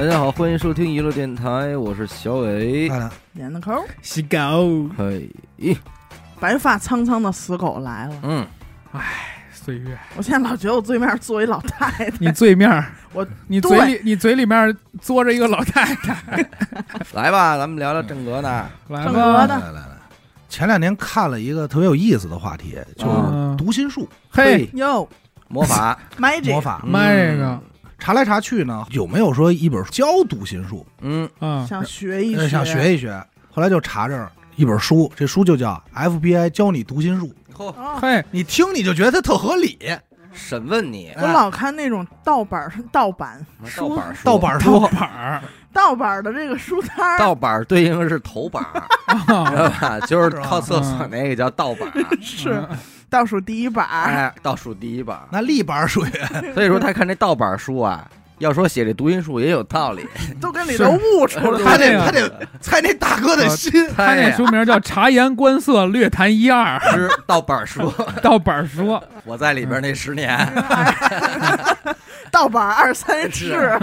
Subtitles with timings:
[0.00, 2.88] 大家好，欢迎收听娱乐电台，我是小伟。
[2.88, 5.28] 看看点的抠，洗狗，嘿，
[6.40, 8.14] 白发苍苍的死狗来了。
[8.22, 8.46] 嗯，
[8.92, 16.48] 哎岁月，我现在老觉得我对面坐一老太太，你对面儿，我你嘴里你嘴里面嘬着一个老太太，
[17.12, 18.48] 来吧，咱们聊聊正格的。
[18.88, 19.58] 来正格吧，的。
[19.58, 19.98] 来来来，
[20.48, 24.08] 前两天看了一个特别有意思的话题，就是嗯读心术。
[24.30, 25.06] 嘿，哟。
[25.52, 26.80] 魔法，，magic，魔法。
[26.86, 27.60] 卖这个，
[28.00, 30.84] 查来查去呢，有没有说一本书教读心术？
[31.02, 33.22] 嗯，嗯，想学一学，呃想学一学。
[33.52, 35.80] 后来就查着一本书，这书就叫
[36.20, 37.32] 《FBI 教你读心术》。
[37.54, 39.78] 嚯，哦嘿，你听你就觉得它特合理，
[40.32, 43.44] 审问你，我老看那种盗版盗版。
[43.64, 43.90] 书。
[43.90, 44.24] 盗版书。
[44.24, 44.38] 盗
[44.88, 45.94] 版盗。
[45.94, 48.64] 版儿，的这个书摊儿，盗版对应的是头版，
[49.26, 50.00] 知啊道吧？
[50.06, 51.88] 就是靠厕所那个叫盗版，
[52.20, 52.60] 是
[53.10, 55.18] 倒数第一版儿，哎，倒数第一版。
[55.30, 56.10] 那立版属于
[56.54, 58.08] 所以说他看这盗版书啊，
[58.38, 60.06] 要说写这读音术也有道理。
[60.40, 61.78] 都跟里头悟出来他了。
[61.78, 63.72] 得他得猜那大哥的心。
[63.96, 70.38] 他那书名叫《察言观色，略谈一二》，是盗版书， 盗版书，我在里边那十年。
[72.30, 73.76] 盗版二三事，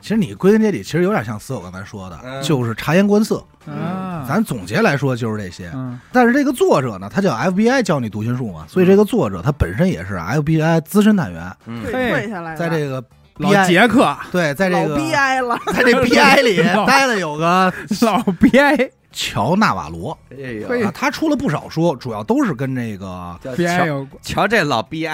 [0.00, 2.42] 其实你归根结底，其实有点像死我刚才说的，嗯。
[2.42, 3.44] 就是察言观色。
[3.66, 5.70] 嗯，咱总结来说就是这些。
[5.74, 6.00] 嗯。
[6.10, 11.82] 但是这个作者呢，他叫 FBI 教你读心术嘛，所以这个作者他本身也是 FBI 资深探员，嗯。
[11.82, 12.10] 对嘿。
[12.10, 13.04] 退下来，在这个
[13.36, 20.16] 老杰克，对，在这老个 BI 了， 在这 BI 里 老待了有个 老 BI 乔纳瓦罗。
[20.30, 20.86] 哎呦。
[20.86, 25.06] 啊，他出了不少书，主要都是跟这个 BI 有关，瞧这老 BI，，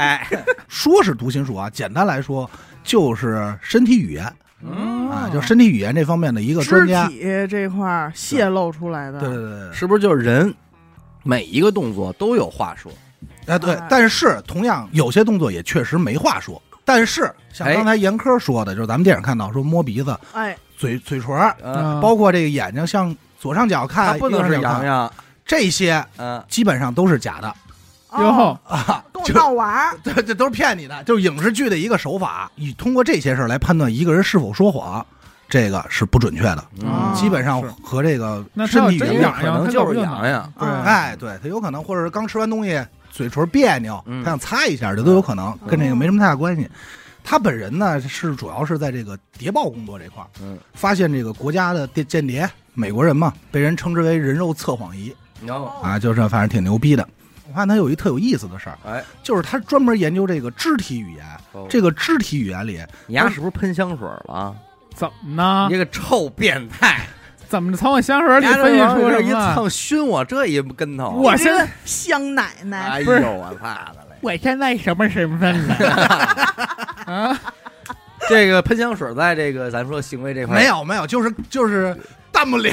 [0.69, 2.49] 说是读心术啊，简单来说
[2.85, 4.25] 就是身体语言。
[4.25, 4.37] 嗯
[5.17, 7.09] 啊，就身体语言这方面的一个专家。
[7.09, 10.55] 体这块儿泄露出来的，对对对对，是不是就是人
[11.23, 12.93] 每一个动作都有话说？
[13.47, 16.61] 哎对哎，但是同样有些动作也确实没话说。
[16.85, 17.75] 但是像哎。
[17.75, 21.37] 刚才严科说的，就是咱们电影看到说摸鼻子、哎，嘴嘴唇
[22.01, 25.13] 包括这个眼睛向左上角看，不能是右上角看，洋洋，
[25.45, 27.53] 这些嗯，基本上都是假的
[28.13, 35.05] 哟哦，啊，跟我闹玩儿， 这这都是骗你的，就是影视剧的一个手法，你通过这些事儿来判断一个人是否说谎，
[35.49, 46.69] 这个是不准确的，嗯基本上和这个身体语言痒痒，可能就是就洋洋，对，啊哎，对他有可能，或者是刚吃完东西嘴唇别扭，嗯他想擦一下，这都有可能，嗯跟这个没什么太大关系。
[47.29, 55.13] 他本人呢是主要是在这个谍报工作这块儿，嗯，发现这个国家的间间谍，美国人嘛，被人称之为人肉测谎仪
[55.45, 57.07] 然后啊，就是反正挺牛逼的。
[57.49, 61.25] 我看他有一特有意思的事儿，哎，就是他专门研究这个肢体语言。
[61.53, 64.55] 哦这个肢体语言里，你丫是不是喷香水了？
[64.95, 65.77] 怎么呢你？
[65.77, 67.07] 个臭变态！
[67.49, 69.55] 怎么从我香水里分析出往这一什么？
[69.55, 74.17] 蹭熏我这一跟头，我现在香奶奶，不是哎呦我怕的嘞！
[74.21, 75.75] 我现在什么身份了？
[77.07, 77.41] 啊，
[78.29, 81.97] 这个喷香水在这个咱说行为这块没有没有，就是就是
[82.37, 82.71] 弹幕铃，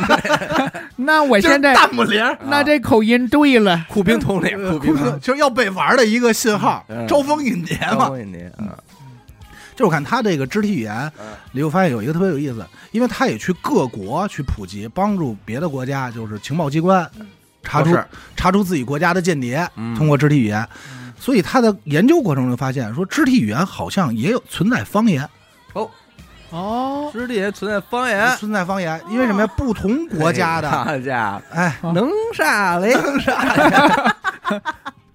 [0.96, 8.10] 那我现在弹幕铃，那这口音对了，苦兵统领，苦兵就是要被玩的一个信号嗯，招蜂引蝶嘛。
[8.10, 8.76] 问你啊，
[9.74, 11.32] 就是我看他这个肢体语言嗯。
[11.52, 12.62] 里，我发现有一个特别有意思，
[12.92, 17.10] 因为他也去各国去普及，帮助别的国家，就是情报机关
[17.62, 17.96] 查出
[18.36, 19.94] 查出自己国家的间谍，嗯。
[19.94, 20.68] 通过肢体语言。
[21.18, 25.26] 所以他的研究过程中发现，说肢体语言好像也有存在方言，
[25.72, 25.88] 哦，
[27.12, 29.46] 肢体也存在方言，存在方言，因为什么呀？
[29.56, 32.94] 不同国家的，大家哎，能啥嘞？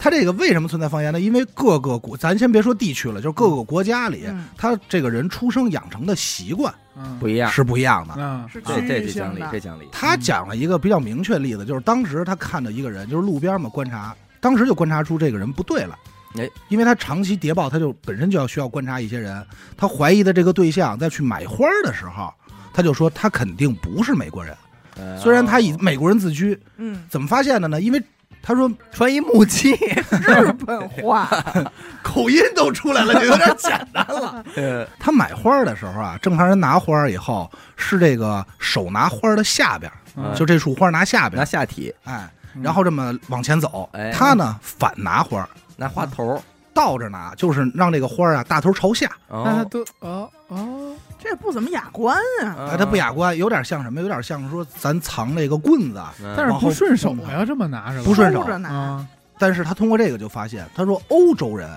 [0.02, 1.20] 他这个为什么存在方言呢？
[1.20, 8.14] 因为各个国，咱先别说地区了，就是各个国家里，嗯他这个人出生养成的习惯嗯不一样，是不一样的。
[8.18, 9.90] 嗯是这这这讲理，这，讲理。
[9.92, 15.98] 他讲了一个比较明确的例子，就是当时他看到一个人，就是路边嘛观察，当时就观察出这个人不对了。
[16.38, 19.46] 哎，因为他长期谍报，他就本身就要需要观察一些人，
[19.76, 22.34] 他怀疑的这个对象在去买花的时候，
[22.74, 24.56] 他就说他肯定不是美国人，
[24.96, 27.82] 呃虽然他以美国人自居，嗯，怎么发现的呢？
[27.82, 28.02] 因为
[28.42, 29.74] 他说穿一木屐，
[30.22, 31.28] 日本话，
[32.02, 34.46] 口音都出来了，就有点简单了。
[34.56, 34.88] 呃。
[34.98, 40.34] 他买花的时候啊，正常人拿花以后是这个手拿花的下边，嗯。
[40.36, 42.30] 就这束花拿下边拿，下体，哎，
[42.62, 44.12] 然后这么往前走哎。
[44.12, 45.48] 他呢反拿花，
[45.80, 46.42] 拿花头，
[46.74, 49.10] 倒着拿，就是让这个花啊大头朝下。
[49.30, 52.56] 那他哦，都哦哦，这不怎么雅观啊。
[52.60, 54.02] 嗯哎，它不雅观，有点像什么？
[54.02, 58.04] 有点像说咱藏这个棍子，嗯但是不顺手弄呀，这么拿是吧？
[58.06, 61.70] 不顺手着拿，啊，但是他通过这个就发现，他说欧洲人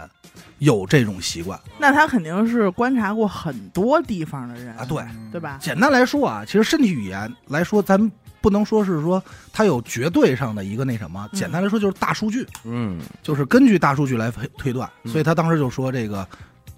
[0.59, 4.85] 有这种习惯那他肯定是观察过很多地方的人啊。
[4.85, 5.03] 对，
[5.33, 5.59] 对吧？
[5.61, 7.99] 简单来说啊，其实身体语言来说，咱
[8.43, 9.23] 不能说是说
[9.53, 11.39] 它有绝对上的一个那什么，嗯。
[11.39, 14.91] 简单来说就是大数据，嗯，就是根据大数据来推推断。
[15.05, 15.11] 嗯。
[15.13, 16.27] 所以他当时就说这个，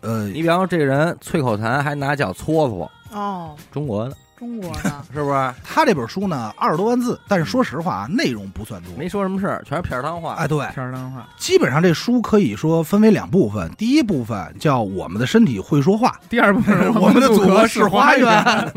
[0.03, 5.55] 呃，你比方说这个人啐口痰还拿脚搓搓，哦，中国的，中国 呢是不是？
[5.65, 8.93] 他这本书呢二十多万字，但是说实话啊内容不算多。
[8.99, 10.35] 没说什么事儿，全是片儿汤话。
[10.35, 18.73] 哎，对，片儿汤话，基本上这书可以说分为两部分，第一部分叫我们的身体会说话， 第二部分 我们的祖国是是花园，园。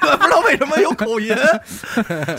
[0.00, 1.34] 不知道为什么有口音，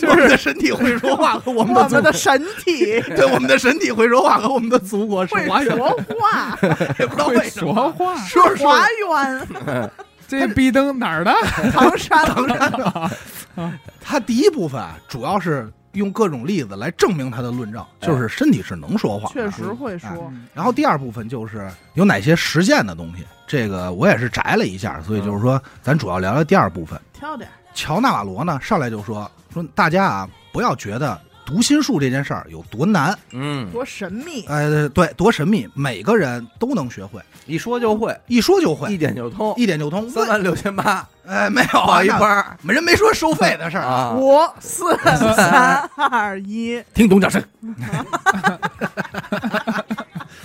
[0.07, 3.01] 我们的身体会说话和我们的祖我们的身体。
[3.15, 5.89] 对我们的身体会说话和我们的祖国是花园，说
[6.19, 6.57] 话，
[6.99, 7.73] 也不知道为会什么。
[7.73, 9.91] 说话，说花园，
[10.29, 11.33] 这壁灯哪儿的？
[11.73, 13.11] 唐山的，
[13.99, 19.29] 他 第一部分啊主要是用各种例子来证明他的论证，就是身体是能说话。
[19.31, 26.99] 确实会说，嗯然后第二部分就是有哪些实践的东西，这个我也是摘了一下，所以就是说，咱主要聊聊第二部分。
[27.13, 38.93] 挑点乔纳瓦罗呢上来就说说大家啊不要觉得读心术这件事儿有多难，嗯，多神秘，哎，对，多神秘，每个人都能学会，一说就会，一说就会。
[38.93, 40.07] 一，点就通，一点就通。
[40.11, 41.07] 三万六千八。
[41.25, 42.55] 哎，没有报啊一班儿。
[42.61, 43.83] 没人没说收费的事儿。
[43.83, 43.89] 啊。
[43.89, 44.13] 啊！
[44.15, 44.95] 五四
[45.35, 47.43] 三二一，听懂掌声。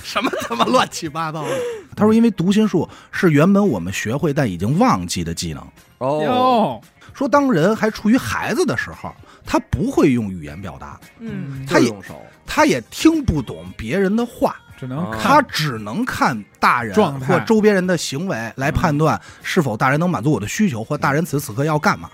[0.03, 1.51] 什么他妈乱七八糟的？
[1.95, 5.63] 他说，因为读心术是原本我们学会但已经忘记的技能。
[5.99, 6.81] 哦，
[7.13, 9.15] 说当人还处于孩子的时候，
[9.45, 15.21] 他不会用语言表达，嗯，他也就用手，他也听不懂别人的话，啊只能看。
[15.21, 22.11] 他只能看大人或周边人的行为来判断是否大人能满足我的需求，或大人此时此刻要干嘛。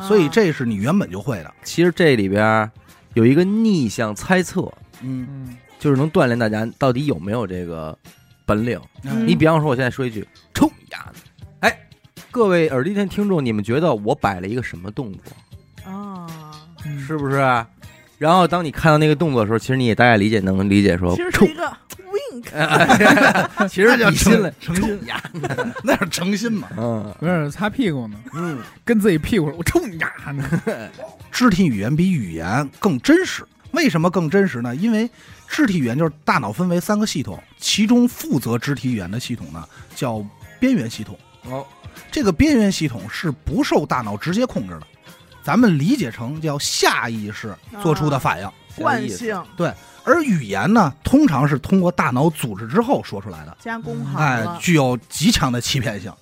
[0.00, 1.54] 所以这是你原本就会的。
[1.64, 2.70] 其实这里边
[3.14, 4.60] 有一个逆向猜测，
[5.00, 7.96] 嗯，嗯就是能锻炼大家到底有没有这个
[8.44, 8.78] 本领。
[9.04, 9.26] 嗯。
[9.26, 11.10] 你比方说，我现在说一句“冲呀”，
[11.60, 11.78] 哎，
[12.30, 15.32] 各位耳机前听众，你们觉得我摆了一个什么动作？
[17.06, 17.36] 是不是？
[18.18, 21.48] 然后当你看到那个动作的时候，其实你也大概理解能理解说其实，是冲。
[21.48, 21.76] 一，个
[22.42, 25.22] wink， 其实那叫比心了，诚心冲呀，
[25.84, 26.68] 那是诚心嘛。
[26.78, 27.14] 嗯。
[27.20, 30.62] 不是擦屁股呢，嗯，跟自己屁股我冲你丫呢，
[31.30, 33.44] 肢体语言比语言更真实。
[33.72, 34.74] 为什么更真实呢？
[34.74, 35.10] 因为
[35.46, 39.62] 肢体语言就是大脑分为三个系统，其中负责肢体语言的系统呢
[39.94, 40.24] 叫
[40.58, 41.18] 边缘系统。
[41.50, 41.66] 哦，
[42.10, 44.86] 这个边缘系统是不受大脑直接控制的，
[45.46, 48.50] 咱们理解成叫下意识做出的反应。
[48.74, 49.40] 惯性。
[49.56, 49.72] 对
[50.02, 56.12] 而语言呢，通常是通过大脑组织之后说出来的，加工好哎，，具有极强的欺骗性。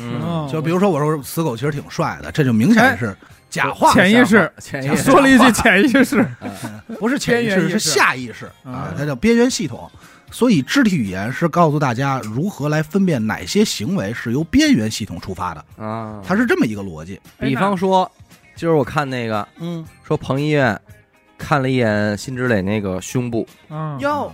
[0.00, 0.48] 嗯，哦。
[0.50, 3.14] 就比如说我说死狗其实挺帅的，这就明显是
[3.50, 4.50] 假话，潜意识。
[4.58, 5.02] 潜意识。
[5.02, 6.26] 说了一句潜意识，
[6.98, 8.46] 不是潜意识，是下意识。
[8.64, 9.90] 啊啊，它叫边缘系统。
[10.30, 16.22] 所以肢体语言是告诉大家如何来分辨哪些行为是由边缘系统出发的，啊。
[16.26, 17.20] 它是这么一个逻辑。
[17.38, 18.10] 比方说，
[18.54, 20.78] 今儿我看那个嗯，说彭于晏
[21.36, 24.32] 看了一眼辛芷蕾那个胸部，嗯，哟，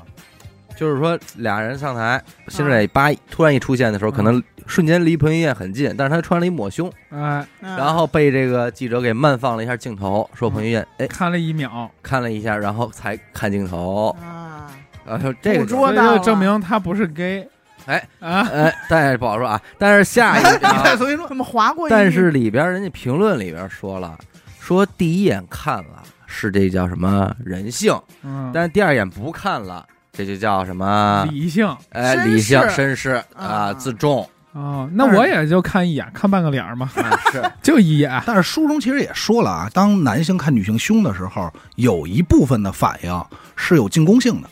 [0.76, 7.76] 就是说俩人上台，辛芷蕾叭突然一出现的时候，嗯可能瞬间离彭于晏很近，但是他穿了一抹胸，哎，嗯。
[7.76, 14.70] 然后被这个记者给慢放了一下镜头，说彭于晏哎看了一秒，看了一下，然后才看镜头，啊，
[15.06, 17.48] 然后这个捉所以就证明他不是 gay，
[17.88, 19.60] 哎啊，哎，但是不好说啊。
[19.78, 24.16] 但是下一你看，个，所以说怎么划过一，但是里边人家评论里边说了，
[24.60, 31.26] 说第一眼看了是这叫什么人性，嗯，但是第二眼不看了，这就叫什么？
[31.30, 43.24] 理性哎，理性、绅士啊，啊自重哦，那我也就看一眼，看半个脸儿嘛，啊，是 就一眼， 但是书中其实也说了啊，当男性看女性胸的时候，有一部分的反应
[43.56, 44.48] 是有进攻性的。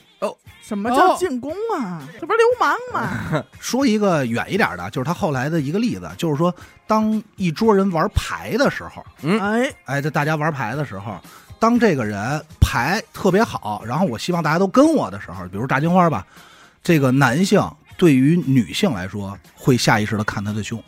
[0.67, 2.03] 什么叫哦进攻啊？
[2.21, 3.45] 这不是流氓吗？
[3.61, 6.53] 说一个远一点的，就是他后来的一个例子，就是说，
[6.89, 11.17] 当一桌人玩牌的时候，嗯哎，哎，这大家玩牌的时候，
[11.61, 16.27] 当这个人牌特别好，然后我希望大家都跟我的时候，比如炸金花吧，
[16.83, 17.63] 这个男性
[17.97, 20.83] 对于女性来说会下意识的看他的胸，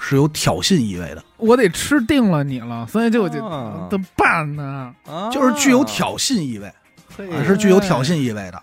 [0.00, 4.92] 是有挑衅意味的，我得吃定了你了，所以就就啊怎么办呢？
[5.08, 6.72] 啊就是具有挑衅意味，
[7.46, 8.60] 是具有挑衅意味的。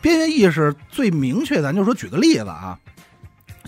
[0.00, 2.78] 边缘意识最明确，咱就说举个例子啊，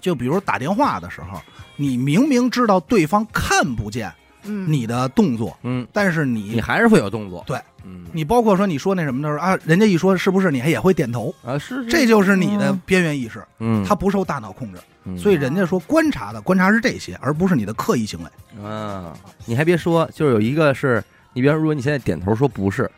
[0.01, 1.41] 就比如打电话的时候，
[1.77, 4.13] 你明明知道对方看不见
[4.45, 15.19] 嗯，你的动作，嗯，但是你你还是会有动作，对，嗯，你包括说你说那什么的时候啊，人家一说是不是，你还也会点头，啊是，这就是你的边缘意识，嗯，它不受大脑控制，嗯。
[15.19, 18.65] 所以人家说观察的观察是这些，而不是你的刻意行为。
[18.65, 19.13] 啊，
[19.45, 22.91] 你还别说，就是有一个是，你比方说，如果你现在点头说不是，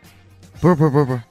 [0.61, 1.21] 不是不是不是不是，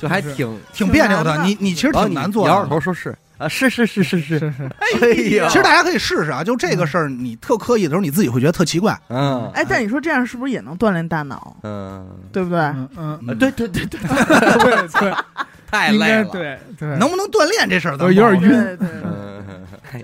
[0.00, 2.68] 就还挺，挺别扭的，你你其实挺难做摇摇的。
[2.70, 8.98] 头说是啊，是是是是是，是是， 哎呀，其实大家可以试试啊，就这个事儿，你特刻意的时候，你自己会觉得特奇怪。
[9.08, 11.56] 嗯哎，但你说这样是不是也能锻炼大脑？
[11.62, 12.58] 嗯，对不对？
[12.96, 15.14] 嗯对对对对，对对，
[15.70, 18.78] 太累了，对对，能不能锻炼这事儿，都有点晕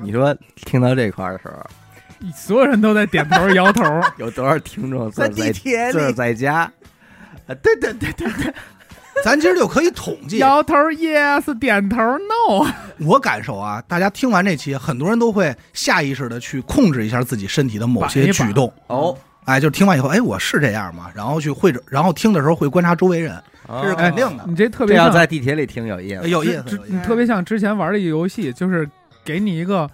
[0.03, 3.85] 你说听到这块儿的时候，所有人都在点头摇头。
[4.17, 6.71] 有多少听众在地铁里，在家？
[7.47, 8.55] 啊，对对对对对，
[9.25, 10.39] 咱今儿就可以统计。
[10.39, 12.67] 摇头 yes，点头 no。
[13.01, 18.73] 我感受啊，大家听完这期，很多人都会下意识的去控制一下自己身体的某些举动。
[18.89, 21.11] 哦，哎，就听完以后，哎，我是这样吗？
[21.15, 24.45] 然后去会着，然后听的时候会观察周围人，这是哦肯定的。
[24.47, 26.29] 你这特这要别像在地铁里听有意思。
[26.29, 26.81] 有意思，意思。
[26.89, 28.89] 你特别像之前玩的一个游戏，就是
[29.25, 29.91] 给你一个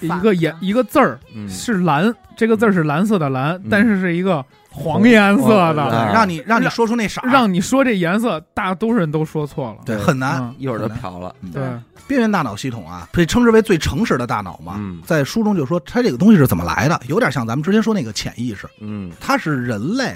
[0.00, 4.44] 一个颜一个字儿嗯是蓝，这个字儿是蓝色的蓝，嗯但是是一个
[4.76, 9.78] 黄颜色哦的，啊让你让你说出那色，让你说这颜色，大多数人都说错了。
[9.86, 10.40] 对对很难。
[10.42, 11.34] 嗯一会儿就飘了。
[11.52, 11.62] 对，
[12.06, 14.74] 边缘大脑系统啊，被称之为最诚实的大脑嘛。
[14.78, 20.14] 嗯在书中就说它这个东西是怎么来的，有点像咱们之前说那个潜意识，嗯它是人类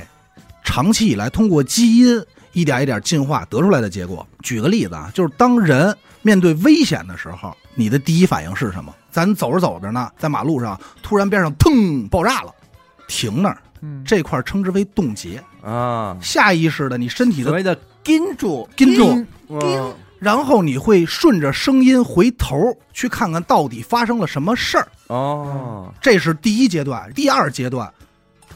[0.63, 4.27] 长期以来通过基因一点一点进化得出来的结果。
[4.43, 8.95] 举个例子啊，就是当人面对危险的时候，你的第一反应是什么？
[9.11, 12.55] 咱走着走着呢，在马路上突然边上腾爆炸了，
[13.09, 24.87] 停那儿，嗯，这块儿称之为冻结，啊，下意识的你身体的所谓的跟住，跟住，嗯然后你会顺着声音回头去看看到底发生了什么事儿。
[25.07, 27.91] 哦，这是第一阶段，第二阶段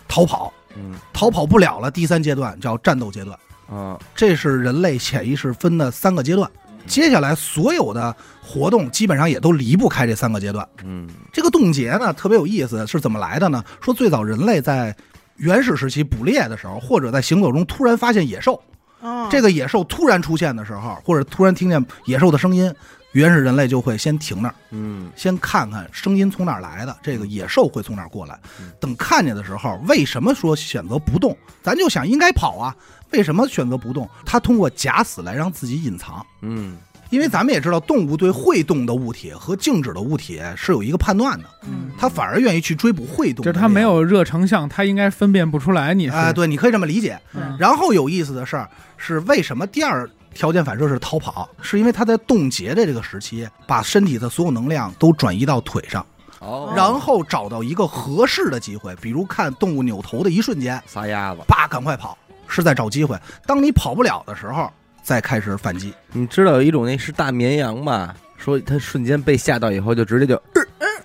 [0.07, 0.95] 逃跑，嗯。
[1.15, 3.39] 逃跑不了了，第三阶段叫战斗阶段。
[3.67, 6.51] 啊，这是人类潜意识分的三个阶段。
[6.87, 10.69] 接下来所有的活动基本上也都离不开这三个阶段。
[10.85, 11.09] 嗯。
[11.33, 13.65] 这个冻结呢特别有意思，是怎么来的呢？
[13.81, 14.95] 说最早人类在
[15.37, 18.61] 原始时期捕猎的时候，或者在行走中突然发现野兽，
[19.03, 22.73] 嗯这个野兽突然出现的时候，或者突然听见野兽的声音，
[23.13, 28.71] 原始人类就会先停那儿，嗯先看看声音从哪儿来的，这个野兽会从哪儿过来嗯。
[28.81, 31.37] 等看见的时候，为什么说选择不动？
[31.63, 32.75] 咱就想应该跑啊，
[33.11, 34.09] 为什么选择不动？
[34.25, 36.25] 他通过假死来让自己隐藏。
[36.43, 36.77] 嗯
[37.15, 43.45] 因为咱们也知道，动物对会动的物体和静止的物体是有一个判断的，嗯它反而愿意去追捕会动。
[43.45, 46.13] 就是它没有热成像，它应该分辨不出来你是。
[46.17, 47.19] 哎、对，你可以这么理解。
[47.35, 51.49] 嗯然后有意思的事儿是，为什么第二条件反射是逃跑？
[51.63, 56.05] 是因为它在冻结的这个时期，把身体的所有能量都转移到腿上，
[56.41, 61.43] 哦，然后找到一个合适的机会，比如看动物扭头的一瞬间，撒丫子。
[61.47, 62.19] 叭，赶快跑，
[62.49, 63.17] 是在找机会。
[63.47, 64.69] 当你跑不了的时候，
[65.05, 65.95] 再开始反击。
[66.13, 68.13] 你知道有一种那是大绵羊吧？
[68.37, 70.35] 说它瞬间被吓到以后，就直接就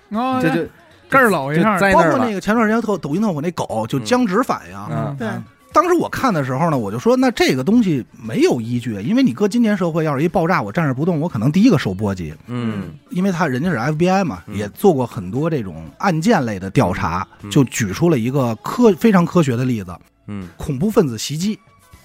[0.10, 0.68] 哦，就就
[1.08, 2.34] 根儿搂一下就，在那包括那。
[2.34, 4.78] 个前段时间特抖音特火那狗，就僵直反应。
[4.90, 5.16] 嗯。
[5.18, 5.28] 对，
[5.72, 12.34] 当时我看的时候呢，我就说，那这个东西没有依据，因为你搁今天社会，要是一爆炸，我站着不动，我可能第一个受波及。
[12.48, 12.94] 嗯。
[13.12, 14.56] 因为他人家是 FBI 嘛，嗯。
[14.58, 17.52] 也做过很多这种案件类的调查，嗯。
[17.52, 19.96] 就举出了一个科非常科学的例子：
[20.28, 20.50] 嗯。
[20.58, 21.58] 恐怖分子袭击，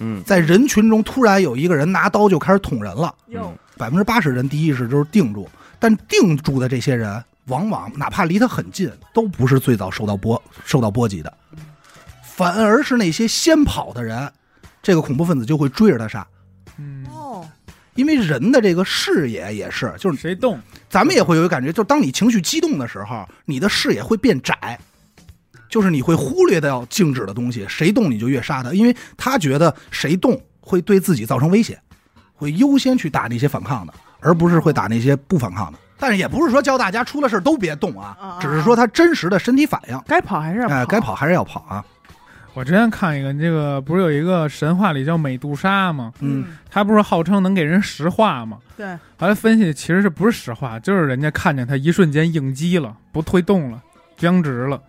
[0.05, 0.23] 嗯。
[0.23, 11.33] 在人群中突然有一个人拿刀就开始捅人了，哟，百分之八十人第一意识就是定住，但定住的这些人，往往哪怕离他很近，都不是最早受到波受到波及的，
[12.23, 14.31] 反而是那些先跑的人，
[14.83, 16.25] 这个恐怖分子就会追着他杀。
[16.77, 17.47] 嗯，哦，
[17.95, 20.59] 因为人的这个视野也是，就是谁动？
[20.89, 24.79] 咱们也会有一个感觉，就是当你情绪激动的时候，你的视野会变窄，
[25.75, 31.77] 就是你会忽略掉静止的东西，谁动你就越杀他，因为他觉得谁动会对自己造成威胁，
[32.33, 35.77] 会优先去打那些反抗的，而不是会打那些不反抗的。
[35.99, 41.83] 但是也不是说教大家出了事儿都别动啊啊，只是说他真实的身体反应，该跑还是要哎，该跑还是要跑啊。
[42.53, 46.13] 我之前看一个，这个不是有一个神话里叫美杜莎吗？
[46.21, 48.59] 嗯，他不是号称能给人石化吗？
[48.77, 53.83] 对，后来分析，其实是不是石化，就是人家看见他一瞬间应激了，不推动了，
[54.15, 54.81] 僵直了。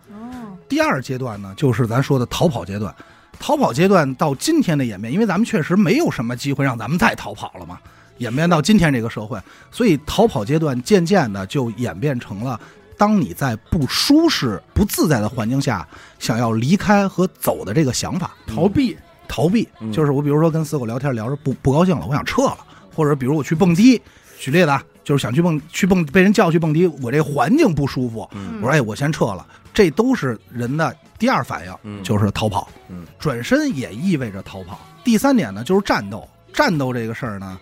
[0.67, 2.93] 哦，第二阶段呢，就是咱说的逃跑阶段。
[3.39, 7.77] 逃跑阶段到今天的演变，因为咱们确实没有什么机会让咱们再逃跑了嘛，
[8.17, 9.39] 演变到今天这个社会，
[9.71, 12.59] 所以逃跑阶段渐渐的就演变成了，
[12.97, 18.97] 当你在不舒适、不自在的环境下，想要离开和走的这个想法，逃避，
[19.27, 22.57] 逃避嗯，就是我比如说跟死狗聊天聊着不不高兴了，我想撤了，
[22.95, 24.01] 或者比如我去蹦迪，
[24.39, 28.55] 举例子啊，就是想去蹦去蹦被人叫去蹦迪，我这环境不舒服，嗯。
[28.55, 29.45] 我说哎我先撤了，
[29.77, 32.03] 这都是人的第二反应，嗯。
[32.03, 33.05] 就是逃跑，嗯。
[33.19, 34.79] 转身也意味着逃跑。
[35.03, 37.59] 第三点呢，就是战斗，战斗这个事儿呢。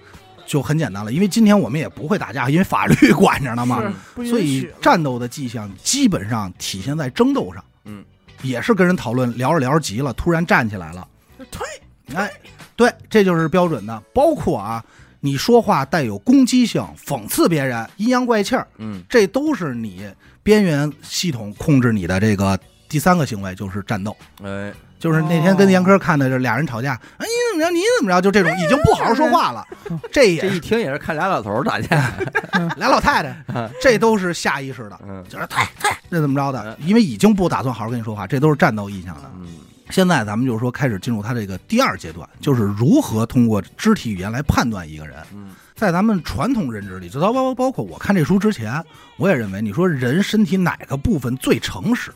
[0.47, 7.61] 就很简单了，因为今天我们也不会打架，因为法律管着呢嘛，是不允所以战斗的迹象基本上体现在争斗上。
[7.83, 8.05] 嗯，
[8.43, 11.05] 也是跟人讨论，聊着聊着急了，突然站起来了，
[11.51, 11.67] 退，
[12.13, 12.31] 哎，
[12.77, 14.01] 对，这就是标准的。
[14.13, 14.85] 包括啊，
[15.19, 19.03] 你说话带有攻击性、讽刺别人、阴阳怪气儿，嗯。
[19.09, 20.07] 这都是你
[20.45, 22.55] 边缘系统控制你的这个
[22.87, 24.15] 第三个行为，就是战斗。
[24.43, 29.67] 哎就是那天跟严科看的，这俩人吵架，哎，你怎么着，你怎么着，就这种已经不好好说话了。
[30.11, 32.13] 这这也是一听也是看俩老头儿打架，
[32.77, 39.23] 俩老太太，这都是下意识的，嗯就是退退这怎么着的，因为已经不打算好好跟你说话，这都是战斗意向的。
[39.35, 39.47] 嗯
[39.91, 45.17] 现在咱们就是说开始进入他这个第二阶段，就是如何通过肢体语言来判断一个人。
[45.33, 48.81] 嗯在咱们传统认知里，就包包包括我看这书之前，
[49.17, 52.11] 我也认为，你说人身体哪个部分最诚实？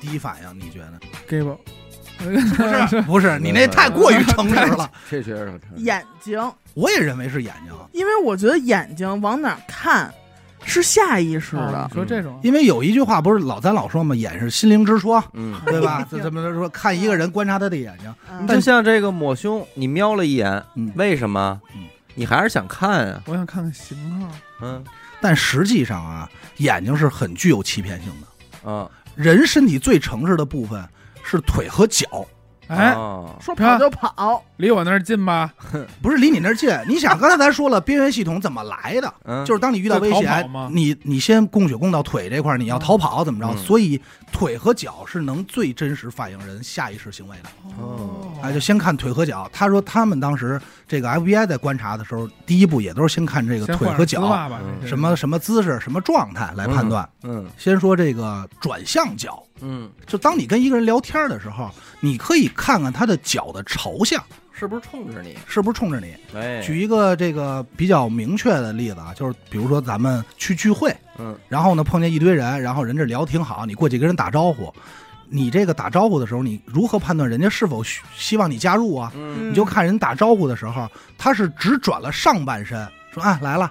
[0.00, 1.56] 第一反应你觉得？
[2.18, 2.24] 不
[2.88, 4.90] 是，不是，你那太过于诚实了。
[5.10, 6.40] 这 确实挺眼睛，
[6.72, 10.10] 我也认为是眼睛，因为我觉得眼睛往哪儿看
[10.64, 15.60] 是下意识哦的，说这种，因为有一句话不是老咱老说嘛，眼是心灵之窗，嗯。
[15.66, 16.08] 对吧？
[16.10, 16.66] 这怎么说？
[16.70, 18.10] 看一个人，观察他的眼睛。
[18.30, 21.82] 嗯就像这个抹胸，你瞄了一眼，嗯为什么嗯？
[22.16, 23.22] 你还是想看啊？
[23.26, 24.28] 我想看看型号。
[24.62, 24.82] 嗯
[25.20, 28.70] 但实际上啊，眼睛是很具有欺骗性的。
[28.70, 30.86] 啊，人身体最诚实的部分
[31.24, 32.26] 是腿和脚，
[32.68, 35.52] 哎，哦说跑就跑，离我那儿近吧？
[36.02, 36.68] 不是离你那儿近。
[36.88, 39.12] 你想，刚才咱说了，边缘系统怎么来的？
[39.24, 43.46] 嗯，就是当你遇到危险，你你先供血供到腿这块儿，你要逃跑怎么着？
[43.52, 44.00] 嗯所以
[44.32, 47.48] 腿和脚是能最真实反映人下意识行为的。
[47.78, 49.48] 哦哎，就先看腿和脚。
[49.52, 54.20] 他说他们当时这个 FBI 在观察的时候，第一步也都是先看这个腿和脚
[54.84, 57.08] 什么什么姿势、什么状态来判断。
[57.22, 64.22] 嗯先说这个转向脚，嗯，就当你跟一个人聊天的时候，你可以看看他的脚的朝向
[64.52, 65.36] 是不是冲着你？
[65.46, 66.14] 是不是冲着你。
[66.34, 74.72] 哎，举一个这个比较明确的例子啊，就是比如说咱们去聚会，嗯然后呢碰见一堆人，然后人这聊挺好，你过去跟人打招呼，
[75.28, 79.12] 你这个打招呼的时候，你如何判断人家是否需希望你加入啊？
[79.14, 80.88] 嗯你就看人打招呼的时候，
[81.18, 83.70] 他是只转了上半身，说啊来了，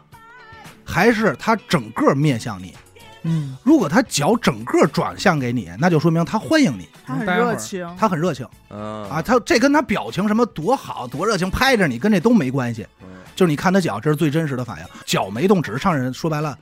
[0.84, 2.76] 还是他整个面向你？
[3.26, 9.22] 嗯，如果他脚整个转向给你，那就说明他欢迎你，他很热情，他很热情嗯啊。
[9.22, 12.86] 他这跟他表情什么多好多热情，拍着你跟这都没关系。
[13.02, 14.86] 嗯就是你看他脚，这是最真实的反应。
[15.06, 16.58] 脚没动，只是上人，说白了，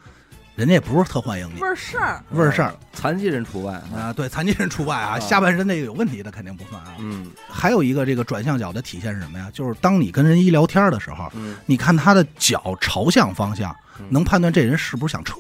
[0.56, 3.84] 人家也不是特欢迎你味，儿事儿，味儿事儿残疾人除外啊。
[3.96, 4.14] 啊。
[4.14, 6.96] 对，残疾人除外啊，啊下半身那个有问题的肯定不算啊。
[6.98, 9.52] 嗯还有一个这个转向脚的体现是什么呀？
[9.54, 15.38] 就是当你跟人一聊天的时候，嗯你看他的脚朝向方向嗯，能判断这人是不是想撤。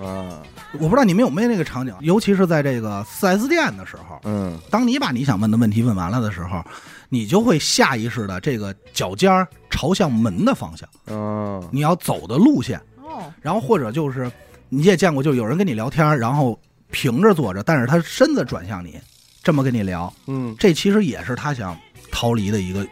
[0.00, 4.58] 啊我不知道你们有没有那个场景，尤其是在这个 4S 店的时候，嗯。
[4.70, 6.64] 当你把你想问的问题问完了的时候，
[7.08, 12.80] 你就会下意识的这个脚尖儿朝向门的方向，嗯你要走的路线。
[13.02, 14.30] 哦，然后或者就是
[14.68, 16.58] 你也见过，就有人跟你聊天，然后
[16.90, 18.98] 平着坐着，但是他身子转向你，
[19.42, 21.76] 这么跟你聊，嗯，这其实也是他想
[22.10, 22.84] 逃离的一个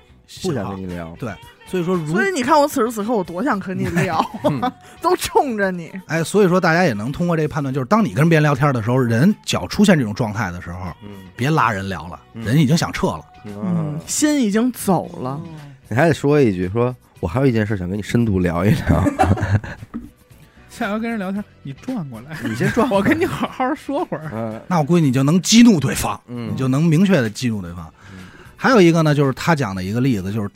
[0.43, 1.17] 不想信号跟你聊。
[1.73, 4.61] 所以说如所以你看我此时此刻我多想和你聊， 嗯。
[5.01, 11.09] 都冲着你，哎，所以说大家也能通过这个判断，就是当你跟别人聊天的时候，人脚出现这种状态的时候，嗯。
[11.35, 12.45] 别拉人聊了，嗯。
[12.45, 13.23] 人已经想撤了。
[13.47, 15.41] 嗯，心已经走了，
[15.89, 19.05] 你还得说一句，说我还有一件事想跟你深度聊一聊。
[20.69, 24.31] 下回跟人聊天，你转过来，你先转我跟你好好说会儿。
[24.35, 24.61] 嗯。
[24.69, 27.91] 那我估计你就能激怒对方，嗯，你就能明确的激怒对方。
[28.13, 28.27] 嗯。
[28.57, 30.49] 还有一个呢，就是他讲的一个例子，就是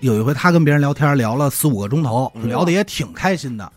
[0.00, 3.72] 有一回他跟别人聊天，聊了四五个钟头，嗯聊的也挺开心的。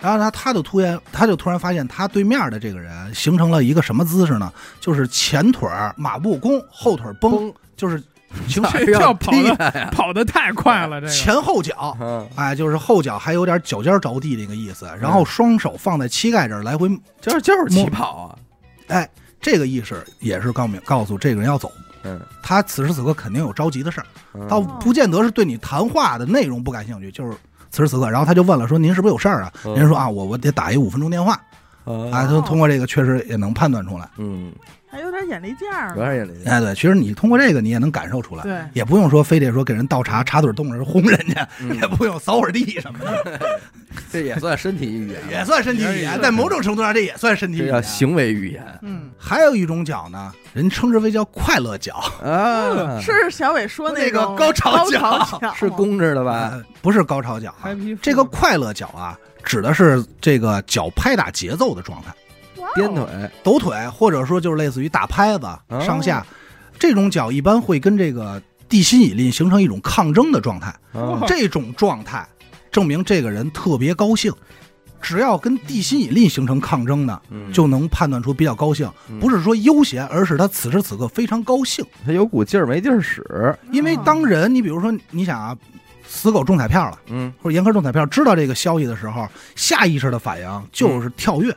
[0.00, 4.50] 然后他他就突然他就突然发现，他对面的这个人形成了一个什么姿势呢？
[4.80, 8.02] 就是前腿马步弓，后腿儿绷，崩就是
[8.48, 9.90] 形哪成这要跑的？
[9.92, 16.88] 跑的太快了，这个前后脚，嗯，哎，就是后脚还有点脚尖着地那个意思，然后双手放在膝盖这儿来回，
[17.20, 18.38] 就是就是起跑啊。
[18.86, 19.06] 哎，
[19.40, 21.70] 这个意识也是告明告诉这个人要走。
[22.04, 24.46] 嗯，他此时此刻肯定有着急的事儿，嗯。
[24.48, 27.36] 倒不见得是对你谈话的内容不感兴趣，就是
[27.70, 29.74] 此时此刻，然后他就问了说：“您是不是有事儿啊？”嗯。
[29.74, 31.40] 人说：“啊，我我得打一五分钟电话。”
[32.12, 34.08] 啊，他通过这个确实也能判断出来。
[34.18, 34.52] 嗯，
[34.88, 36.44] 还有点眼力劲儿有，点眼力。
[36.44, 41.74] 哎，对，其实你通过这个你也能感受出来，对，也不用说非得说给人倒茶，茶嘴动着轰人家，嗯。
[41.74, 43.60] 也不用扫会儿地什么的，
[44.10, 47.82] 这也算身体语言， 也算身体语言，在某种程度上这也算身体这叫语言。
[47.82, 48.64] 行为语言。
[48.82, 54.98] 嗯，还有一种脚呢，人称之为叫快乐脚，啊， 是小伟说那个高潮高脚。
[55.24, 56.50] 潮脚是公制的吧？
[56.52, 62.10] 呃不是高潮脚啊，happy 这个快乐脚啊，指的是这个脚拍打节奏的状态。
[62.74, 63.04] 颠腿，
[63.42, 65.80] 抖腿，或者说就是类似于打拍子、哦。
[65.80, 66.24] 上下，
[66.78, 70.68] 这种脚一般会跟这个地心引力形成一种抗争的状态。
[70.92, 72.26] 啊这种状态
[72.70, 74.32] 证明这个人特别高兴。
[75.02, 81.82] 只要跟地心引力形成抗争的，嗯就能判断出比较高兴，嗯不是说悠闲，而是他此时此刻非常高兴。
[82.04, 83.24] 他有股劲儿没劲儿使。
[83.72, 85.56] 因为当人，你比如说，你想啊，
[86.06, 91.56] 死狗中彩票了，嗯或者严苛中彩票，知道这个消息的时候，下意识的反应就是跳跃。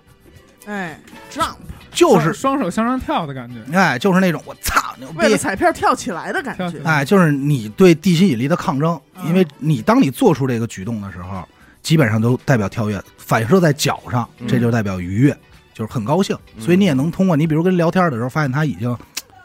[0.66, 0.98] 哎
[1.30, 1.58] ，jump，
[1.94, 11.48] 就是双手向上跳的感觉，哎，就是那种我操牛逼，为了彩票跳起来的感觉哎，就是你对地心引力的抗争，嗯因为你当你做出这个举动的时候，
[11.82, 15.38] 基本上都代表跳跃，反射在脚上，嗯这就代表愉悦，
[15.74, 16.38] 就是很高兴。
[16.58, 18.96] 嗯所以你也能通过你比如跟聊天的时候，发现他已经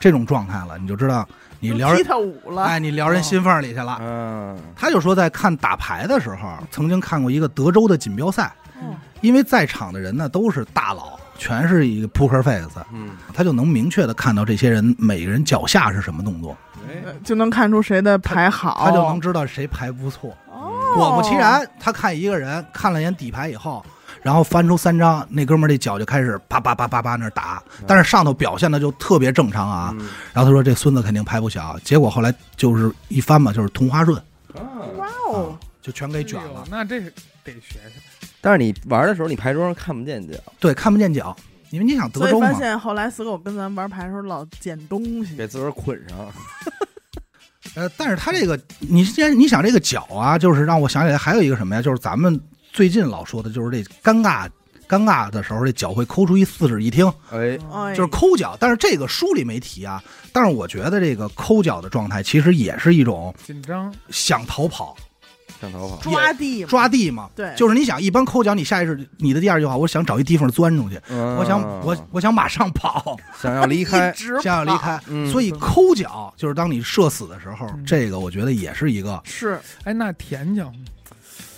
[0.00, 1.26] 这种状态了，你就知道
[1.60, 3.98] 你聊人，踢踏舞了，哎，你聊人心缝里去了。
[4.00, 16.54] 嗯，他就说，在看打牌的时候，曾经看过一个德州的锦标赛，嗯因为在场的人呢都是大佬，全是一个扑克 face，嗯，他就能明确的看到这些人每个人脚下是什么动作，
[16.86, 17.02] 哎。
[17.06, 20.36] 呃就能看出谁的牌好，他就能知道谁牌不错。
[20.50, 20.72] 哦。
[20.94, 23.84] 果不其然，他看一个人看了眼底牌以后，
[24.22, 29.94] 然后翻出三张，那哥们儿这脚就开始啪啪啪啪啪那打，但是上头表现的就特别正常啊。
[29.98, 30.08] 嗯。
[30.32, 34.20] 然后他说这孙子肯定牌不小，结果后来就是一翻嘛，就是同花顺，
[34.96, 36.66] 哇哦，就全给卷了。
[36.70, 37.80] 那这得学学。
[38.42, 41.34] 但是你玩的时候，你牌桌上看不见脚，对，看不见脚，
[41.70, 46.18] 因为你想德州嘛所以发，现后来死狗跟咱玩牌的时候老捡东西，给自个儿捆上。
[47.74, 52.38] 呃，但是他这个，你既然你想这个脚啊，就是让我想起来还有一个什么呀，就是咱们
[52.72, 54.48] 最近老说的，就是这尴尬
[54.88, 57.06] 尴尬的时候，这脚会抠出一四室一厅。
[57.30, 60.02] 哎，哎，就是抠脚，但是这个书里没提啊。
[60.32, 64.96] 但是我觉得这个抠脚的状态其实也是一种紧张，想逃跑、
[65.60, 65.96] 上逃跑。
[66.02, 67.28] 抓地，抓地嘛。
[67.34, 75.00] 对，就是你想，一般抠脚，你下意识你的第二句话，我想找一地方钻出去，我我想我我想马上跑， 想要离开想要离开。
[75.08, 80.72] 嗯所以抠脚就是当你社死的时候，嗯这个我觉得也是一个是哎，那舔脚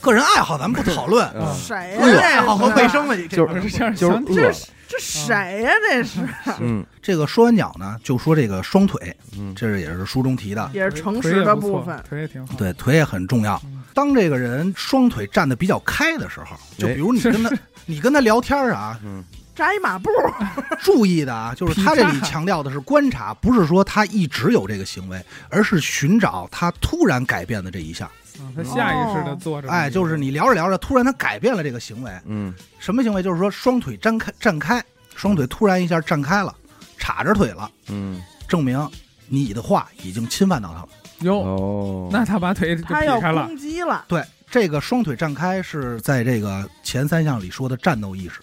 [0.00, 1.28] 个人爱好，咱们不讨论。
[1.34, 2.00] 嗯 谁呀？
[2.00, 4.52] 个人爱好和卫生问题，就是这样就是这，
[4.88, 5.70] 这谁呀？
[5.88, 6.20] 这是
[6.60, 10.70] 嗯 这个说完脚呢，就说这个双腿，嗯，这是也是书中提的。
[10.72, 12.54] 也是诚实的部分，腿也挺好。
[12.56, 13.79] 对，腿也很重要嗯。
[13.94, 17.50] 当这个人双腿站得比较开的时候，就比如你跟他，
[17.87, 19.24] 你跟他聊天啊，嗯
[19.55, 20.09] 扎一马步，
[20.81, 28.09] 注意的啊，就是他这里强调的是观察，不是说他一直有这个行为，而是寻找他突然改变的这一项。
[28.38, 29.68] 啊，他下意识的坐着。
[29.68, 33.22] 哎，就是你聊着聊着，突然他改变了这个行为，嗯什么行为？
[33.22, 34.83] 就是说双腿张开，站开，
[35.14, 36.55] 双腿突然一下站开了，
[36.96, 38.88] 叉着腿了，嗯，证明
[39.29, 40.88] 你的话已经侵犯到他了。
[41.20, 48.40] 哟，哦，那他把腿他要开了，攻击了，对，这个双腿站开是在这个前三项里说的战斗意识。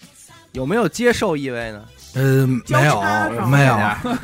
[0.52, 1.84] 有没有接受意味呢？
[2.14, 3.76] 呃，没有交叉上，没有。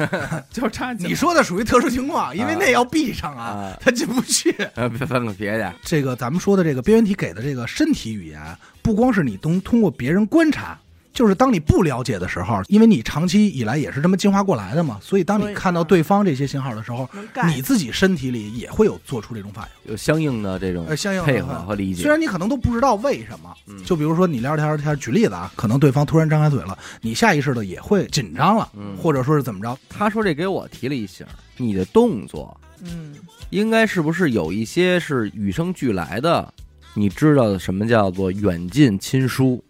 [0.50, 4.50] 就差脚你说的属于特殊情况，因为那要闭上啊，啊，他进不去。
[4.74, 8.40] 呃，别翻个别去，这个咱们说的这个边缘体给的这个身体语言，
[8.82, 10.78] 不光是你通通过别人观察，
[11.14, 17.08] 就是当你不了解的时候，因为你长期以来也是这么进化过来的嘛，所以当你看到对方这些信号的时候，
[17.46, 22.10] 你自己身体里也会有做出这种反应，有相应的这种呃，相应的配合和理解虽。
[22.10, 31.24] 然你可能都不知道为什么，嗯就比如说你聊着聊着天，举例子啊，可能对方突然张开嘴了，你下意识的也会紧张了，嗯或者说是怎么着，他说这给我提了一醒，
[31.56, 33.14] 你的动作嗯，
[33.50, 36.52] 应该是不是有一些是与生俱来的？
[36.96, 39.62] 你知道什么叫做远近亲疏，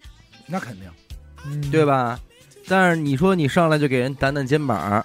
[0.46, 0.88] 那肯定。
[1.46, 1.84] 嗯对？
[1.84, 2.18] 吧？
[2.66, 5.04] 但是你说你上来就给人掸掸肩膀，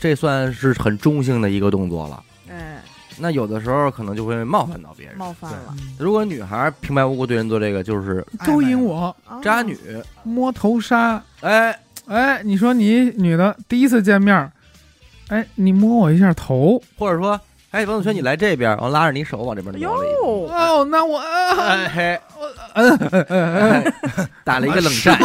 [0.00, 2.22] 这算是很中性的一个动作了。
[2.50, 2.82] 哎，
[3.18, 5.16] 那有的时候可能就会冒犯到别人。
[5.18, 9.78] 冒犯了，嗯如果女孩平白无故对人做这个，就是勾引我，哦渣女。
[10.22, 11.22] 摸头杀。
[11.42, 14.50] 哎，哎，你说你女的第一次见面，
[15.28, 17.38] 哎，你摸我一下头，或者说，
[17.72, 22.20] 哎，王子轩，你来这边，然后拉着你手往这边挪了一哦，那我、哎嘿，
[22.74, 23.92] 嗯嗯嗯哎
[24.44, 25.18] 打了一个冷战，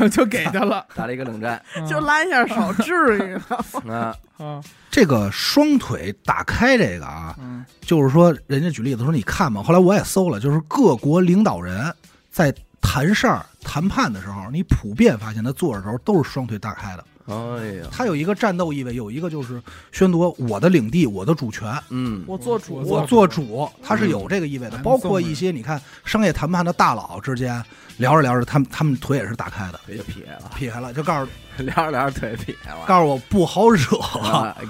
[0.00, 3.36] 嗯，就给他了，打了一个冷战 就拉一下手，至于
[3.84, 3.94] 吗？
[3.94, 11.94] 啊， 啊，这个双腿打开这个啊，嗯就是说，人家举例子说，你看嘛，后来我也搜了，就是各国领导人
[12.32, 17.04] 在谈事儿、谈判的时候，你普遍发现他坐着时候都是双腿打开的。
[17.26, 19.60] 哎呀，他有一个战斗意味，有一个就是
[19.92, 24.76] 宣夺我的领地、我的主权，嗯，我做主，我做主，他是有这个意味的。
[24.78, 27.60] 嗯包括一些你看商业谈判的大佬之间
[27.96, 31.30] 聊着聊着，他们他们腿也是打开的，腿就撇了，撇开了，就告诉
[31.62, 33.98] 聊着聊着腿撇了，告诉我不好惹，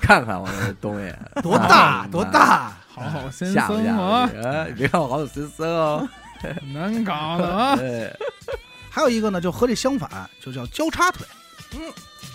[0.01, 1.15] 看看我这东西。
[1.43, 2.07] 多大？
[2.13, 2.73] 多，大。
[2.95, 3.61] 好好先生
[3.99, 4.43] 啊，你？
[4.43, 6.09] 哎你别看我好有心思哦，
[6.73, 8.11] 难搞的啊，哎，
[8.89, 10.09] 还有一个呢，就和这相反，
[10.43, 11.27] 就叫交叉腿。
[11.75, 11.81] 嗯，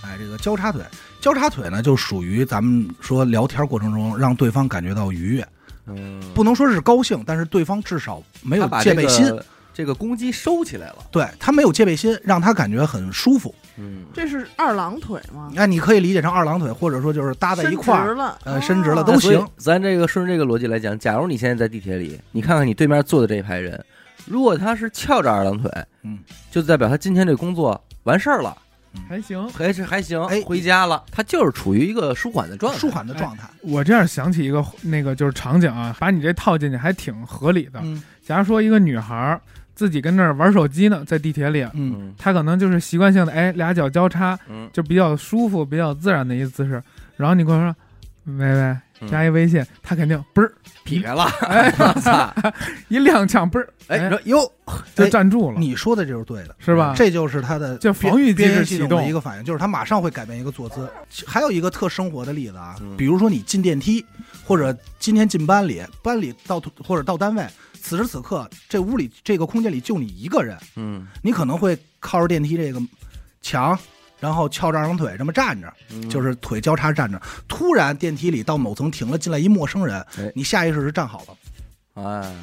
[0.03, 0.81] 哎，这个交叉腿，
[1.19, 5.47] 交叉腿呢，就属于咱们说聊天过程中让对方感觉到愉悦，
[5.85, 13.53] 嗯，不能说是高兴，但是对方至少没有戒备心，这个这个攻击收起来了，对他没有戒备心，让他感觉很舒服。
[13.77, 15.49] 嗯，这是二郎腿吗？
[15.55, 23.81] 哎，你可以理解成二郎腿，或者说就是搭在一块儿，伸直了，呃伸直了哦都行咱这个顺着这个逻辑来讲，假如你现在在地铁里，你看看你对面坐的这一排人，
[24.25, 25.71] 如果他是翘着二郎腿，
[26.03, 26.19] 嗯，
[26.51, 28.55] 就代表他今天这工作完事儿了，
[29.07, 29.47] 还行。
[29.49, 33.49] 还是还行，哎回家了，他就是处于一个舒缓的状态，舒缓的状态。
[33.61, 37.79] 我这样想起一个那个就是场景啊，把你这套进去还挺合理的。
[37.83, 39.41] 嗯假如说一个女孩儿
[39.75, 46.81] 自己跟那儿玩手机呢，在地铁里，嗯嗯她可能就是习惯性的，哎，俩脚交叉，嗯就比较舒服、比较自然的一个姿势。
[47.17, 47.75] 然后你跟我说，
[48.37, 48.77] 喂喂，
[49.09, 51.69] 加一微信，他肯定嘣儿劈开了，哎
[52.87, 54.51] 一踉跄，嘣儿，哎，哟，
[54.95, 56.93] 就站住了，你说的就是对的，是吧？
[56.95, 60.89] 这就是他的就防御机制系统的一个反应，就是他马上会改变一个坐姿。
[61.25, 64.03] 还有一个特生活的例子啊嗯，比如说你进电梯，
[64.43, 67.45] 或者今天进班里，班里到或者到单位，
[67.79, 72.81] 此时此刻这屋里这个空间里就你一个人，嗯，你可能会靠着电梯这个
[73.41, 73.77] 墙，
[74.21, 76.09] 然后翘着二郎腿这么站着，嗯。
[76.09, 77.21] 就是腿交叉站着。
[77.49, 81.35] 突然电梯里到某层停了，进来一陌生人哎，你下意识是站好了。
[81.93, 82.33] 哎，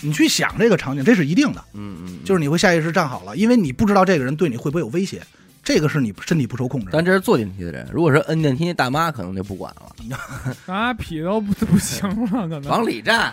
[0.00, 5.22] 你去想这个场景，这是一定的，嗯嗯，就是你会下意识站好了，因为你不知道这个人对你会不会有威胁，
[5.68, 7.04] 这个是你身体不受控制但。
[7.04, 10.16] 这是坐电梯的人，如果是摁电梯那大妈，可能就不管了，
[10.64, 12.62] 啊，劈都不不行了，可能。
[12.68, 13.30] 往里站，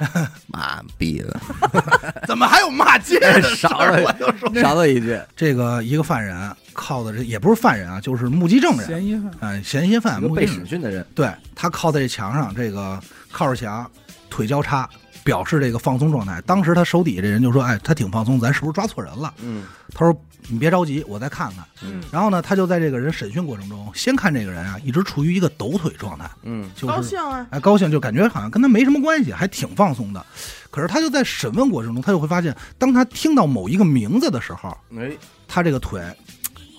[0.48, 1.40] 妈逼的，
[2.28, 3.92] 怎么还有骂街的事少儿？
[3.96, 9.32] 了我就说，少了一句，这个一个犯人靠的这也不是犯人啊，就是目击证人，嫌疑犯。
[9.40, 13.90] 嗯，嫌疑犯一个被审讯的人，对他靠在这墙上，这个靠着墙，
[14.30, 14.90] 腿交叉，
[15.26, 16.40] 表示这个放松状态。
[16.46, 19.34] 当时他手底下这人就说：“哎，他挺放松，咱是不是抓错人了？
[19.42, 22.02] 嗯？”他说：“你别着急，我再看看。”嗯。
[22.12, 26.70] 然后呢，他就在这个人审讯过程中，先看这个人啊，一直处于一个抖腿状态，嗯。
[26.76, 30.26] 就是高兴啊，哎高兴，就感觉好像跟他没什么关系，还挺放松的。
[30.70, 35.12] 可是他就在审问过程中，他就会发现，当他听到某一个名字的时候，哎。
[35.48, 36.02] 他这个腿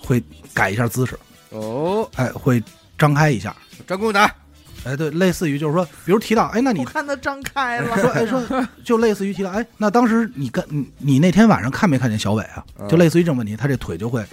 [0.03, 0.21] 会
[0.53, 1.17] 改一下姿势，
[1.51, 2.61] 哦，哎，会
[2.97, 3.55] 张开一下，
[3.87, 4.29] 张公打，
[4.87, 8.41] 哎，对，类似于就是说，比如提到，哎，那你看他张开了，说，哎说，
[8.83, 12.63] 就类似于提到，哎，那当时你跟你你那天晚上看没看见小伟啊？
[12.79, 14.25] 嗯就类似于这种问题，他这腿就会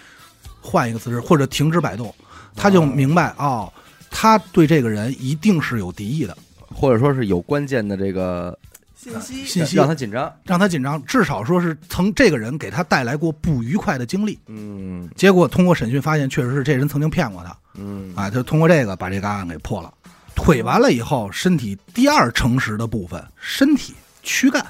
[0.60, 2.14] 换一个姿势或者停止摆动，
[2.54, 3.72] 他就明白哦，
[4.10, 6.36] 他对这个人一定是有敌意的，
[6.68, 8.56] 或者说是有关键的这个
[8.94, 14.38] 信息信息让他紧张，让他紧张，至少说是曾这个人给他带来过不愉快的经历。
[14.46, 19.92] 嗯结果通过审讯发现，确实是这人曾经骗过他嗯啊，他通过这个把这个案给破了。
[20.34, 24.64] 腿完了以后，身体第二诚实的部分，身体躯干。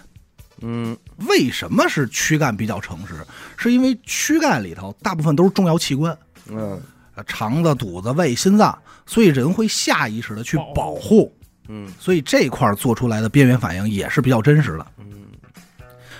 [0.61, 0.96] 嗯
[1.29, 3.14] 为什么是躯干比较诚实？
[3.57, 6.16] 是因为躯干里头大部分都是重要器官，
[6.48, 6.81] 嗯
[7.16, 11.35] 呃肠子、肚子、胃、心脏，所以人会下意识的去保护，
[11.68, 14.87] 嗯所以这块做出来的边缘反应也是比较真实的。
[14.98, 15.27] 嗯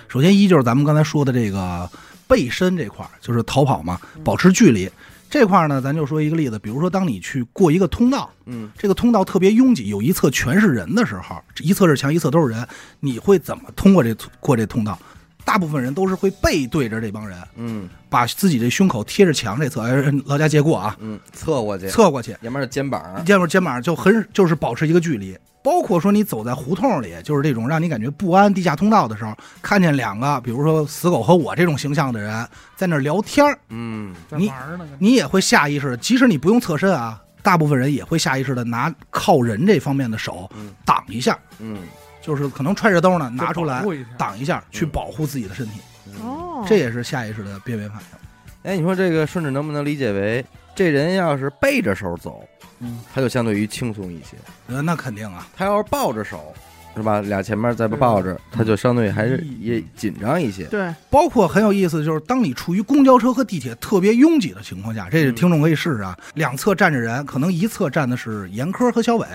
[0.07, 1.89] 首先一就是咱们刚才说的这个
[2.27, 4.89] 背身这块，就是逃跑嘛，保持距离
[5.29, 12.65] 这块儿呢，咱就说一个例子，比如说当你去过一个通道，嗯这个通道特别拥挤，有一侧全是人的时候，一侧是墙，一侧都是人，
[12.99, 14.97] 你会怎么通过这过这通道？
[15.45, 17.87] 大部分人都是会背对着这帮人，嗯。
[18.09, 25.37] 把自己这胸口贴着墙这侧，哎，劳驾借过啊，嗯，侧过去，侧过去，要不然是肩膀，肩膀肩膀就很就是保持一个距离。
[25.61, 33.57] 包括说你走在胡同里，就是这种让你感觉不安地下通道的时候，看见两个，比如说死狗和我这种形象的人在那儿聊天儿。
[33.67, 34.15] 嗯。
[34.37, 40.71] 你在玩呢，你也会下意识的，即使你不用侧身啊，大部分人也会下意识的拿靠人这方面的手嗯。
[40.85, 41.79] 挡一下，嗯
[42.25, 43.83] 就是可能揣着兜呢，拿出来
[44.17, 45.79] 挡一下，去保护自己的身体，
[46.23, 48.71] 哦，这也是下意识的边缘反应。
[48.71, 52.43] 哎，你说这个顺着能不能理解为，这人要是背着手走，
[52.79, 54.35] 嗯，他就相对于轻松一些；
[54.67, 56.51] 呃，那肯定啊，他要是抱着手，
[56.95, 57.21] 是吧？
[57.21, 60.65] 俩前面再抱着，他就相对还是也紧张一些。
[60.65, 66.17] 对，包括很有意思，就是当你处于公交车和地铁特别拥挤的情况下，这是嗯听众可以试试啊。
[66.33, 69.27] 两侧站着人，可能一侧站的是严科和小伟，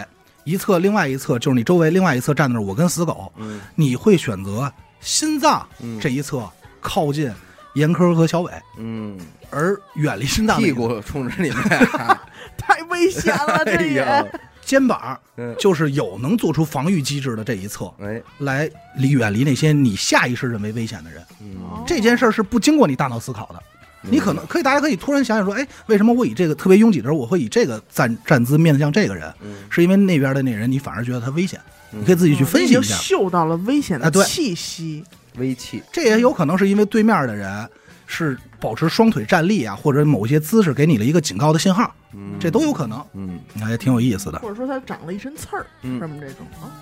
[0.50, 3.60] 一侧另外一侧就是你周围另外一侧站的是我跟死狗，嗯。
[3.76, 6.48] 你会选择心脏嗯，这一侧
[6.80, 7.30] 靠近
[7.74, 9.16] 严科和小伟，嗯，
[9.50, 11.62] 而远离心脏那屁侧股冲着你们，
[12.58, 14.24] 太危险了，这哎也呀，
[14.64, 21.24] 肩膀嗯，就是有能做出防御机制的这一侧，哎，来离远离那些你下意识认为危险的人。
[21.40, 23.62] 嗯，这件事儿是不经过你大脑思考的。
[24.02, 29.32] 你可能可以，大家可以突然想想说，哎，为什么我以这个特别拥挤的时候，我会以这个站站姿面向这个人？
[29.42, 31.60] 嗯，是因为那边的那人，你反而觉得他危险，
[31.92, 32.96] 嗯你可以自己去分析一你已经下。
[32.96, 35.04] 嗅到了危险的啊对气息，
[35.36, 37.68] 微气，这也有可能是因为对面的人
[38.06, 43.04] 是保持双腿站立啊，或者某些姿势给你了一个警告的信号，嗯，这都有可能。
[43.14, 44.38] 嗯你看也挺有意思的。
[44.40, 46.72] 或者说他长了一身刺儿，嗯什么这种啊，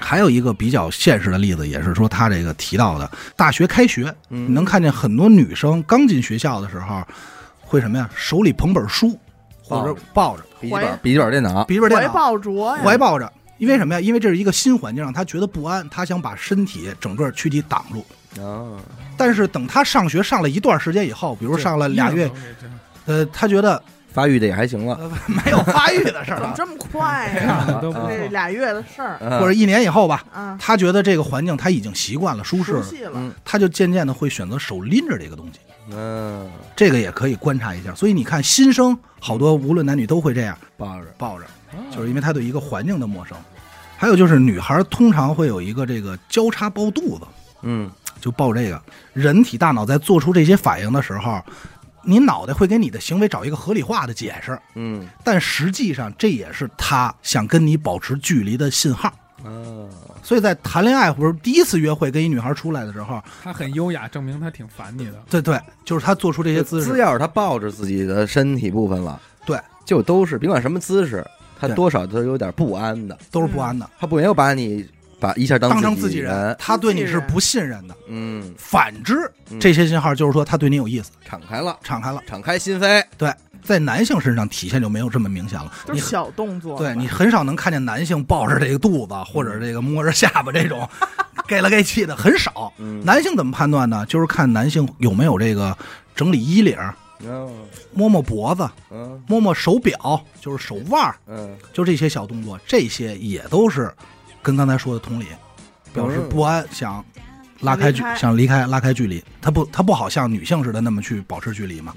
[0.00, 7.02] 还有一个比较现实的例子，也是说他这个提到的，大学开学，嗯，你能看见很多女生刚进学校的时候，
[7.60, 8.08] 会什么呀？
[8.14, 9.18] 手里捧本书，
[9.62, 13.30] 或者抱着笔记本笔记本电脑，笔记本电脑，抱着，怀抱着。
[13.58, 14.00] 因为什么呀？
[14.00, 18.06] 因为这是一个新环境，让他觉得不安，他想把身体整个躯体挡住。
[18.40, 18.78] 啊，
[19.16, 22.30] 但是等他上学上了一段时间以后，比如上了俩月，
[23.06, 23.82] 呃，他觉得
[24.18, 25.10] 发育的也还行了，呃
[25.44, 27.78] 没有发育的事儿怎么了，这么快看呀？
[27.80, 27.98] 都不。
[28.30, 35.60] 俩月的事儿或或者一年以后吧，啊，他觉得这个环境他已经习惯了，舒适了，悉了，嗯他就渐渐的会选择手拎着这个东西。
[35.92, 37.94] 嗯，这个也可以观察一下。
[37.94, 41.46] 所以你看，新生好多无论男女都会这样抱着，抱着，
[41.90, 43.36] 就是因为他对一个环境的陌生。
[43.96, 47.24] 还有就是女孩通常会有一个这个交叉抱肚子，
[47.62, 47.88] 嗯
[48.20, 48.82] 就抱这个。
[49.12, 51.40] 人体大脑在做出这些反应的时候，
[52.08, 55.06] 你脑袋会给你的行为找一个合理化的解释，嗯。
[55.22, 59.12] 但实际上这也是他想跟你保持距离的信号。
[59.44, 59.86] 啊，
[60.20, 65.22] 所以在谈恋爱或者第一次约会跟一女孩出来的时候，他很优雅，证明他挺烦你的。
[65.30, 71.24] 对对，就是他做出这些姿势，只要是他抱着自己的身体部分了，对，就都是甭管什么姿势，
[71.60, 74.84] 他多少都有点不安的，都是不安的，他不没有把你
[75.20, 77.96] 把一下当当成自自己人人，，他对你是不信任的。
[78.08, 82.22] 嗯，反之，嗯这些信号就是说他对你有意思，敞开了，敞开了。
[82.26, 85.72] 敞开心扉，对，在男性身上体现就没有这么明显了。
[85.92, 86.78] 你是小动作。
[86.78, 90.88] 对你很少能看见男性抱着这个肚子或者这个摸着下巴这种
[91.48, 92.72] 给了给气的很少。
[92.78, 94.04] 嗯，男性怎么判断呢？
[94.06, 95.76] 就是看男性有没有这个
[96.14, 96.76] 整理衣领，
[97.24, 97.50] 嗯
[97.92, 103.92] 摸摸脖子，嗯摸摸手表，就是手腕儿，嗯就这些小动作，这些也都是
[104.42, 105.26] 跟刚才说的同理，
[105.92, 107.04] 表示不安，想
[107.60, 109.22] 拉开距，想离开拉开距离。
[109.40, 111.94] 他不，他不好像女性似的那么去保持距离嘛。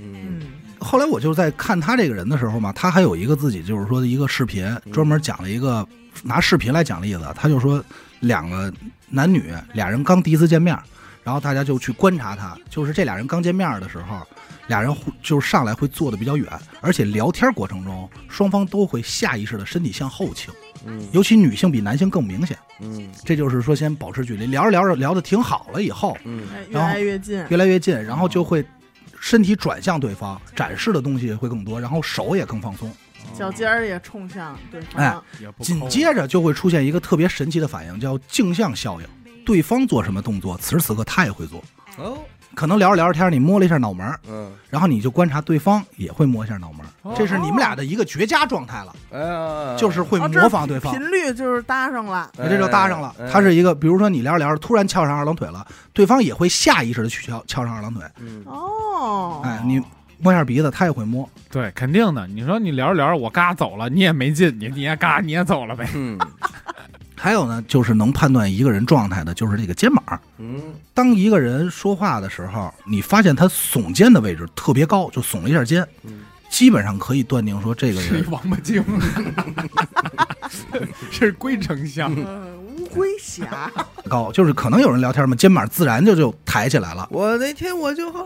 [0.79, 5.87] 后来我就在看他这个人的时候嘛，他还有一个自己就是说的一个视频，专门讲了一个
[6.23, 7.21] 拿视频来讲例子。
[7.35, 7.83] 他就说
[8.21, 8.73] 两个
[9.07, 10.75] 男女俩人刚第一次见面，
[11.23, 14.25] 然后大家就去观察他，就是这俩人刚见面的时候，
[14.67, 16.47] 俩人会就是上来会坐的比较远，
[16.81, 20.51] 而且聊天过程中双方都会下意识的身体向后倾，
[20.85, 22.57] 嗯尤其女性比男性更明显。
[22.79, 28.65] 嗯这就是说先保持距离，聊着聊着聊的挺好了以后，嗯哎，越然后来越近，越来越近，然后就会
[29.19, 32.91] 身体转向对方，展示的东西会更多，然后手也更放松。
[33.37, 35.03] 脚尖儿也冲向对方。
[35.03, 39.07] 哎紧接着就会出现一个特别神奇的反应，叫镜像效应。
[39.45, 41.63] 对方做什么动作，此时此刻他也会做。
[41.97, 42.17] 哦
[42.55, 50.93] 可能聊着聊着天，你摸了一下脑门儿，嗯然后你就观察对方也会摸一下脑门这是你们俩的一个绝佳状态了，哎呀，就是会模仿对方。
[50.93, 58.03] 频率就是搭上了，哎这就搭上了他，是一个，比如说你聊着聊着，突然翘上二郎腿了，对方也会下意识的去翘翘上二郎腿。
[58.19, 59.81] 嗯哦，哎，你
[60.19, 61.27] 摸一下鼻子，他也会摸。
[61.49, 62.27] 对，肯定的。
[62.27, 65.89] 你说你聊着聊着，我嘎走了，你也没劲，你你也嘎你也走了呗。
[65.95, 66.17] 嗯
[67.15, 70.19] 还有呢，就是能判断一个人状态的，就是这个肩膀。
[70.41, 78.83] 嗯当一个人说话的时候，你发现他耸肩的位置特别高，就耸了一下肩，嗯基本上可以断定说这个人是王八精，
[81.09, 82.13] 是龟丞相。
[82.25, 83.71] 呃，乌龟侠，
[84.09, 87.07] 高，就是可能有人聊天嘛，肩膀自然就就抬起来了。
[87.09, 88.25] 我那天我就我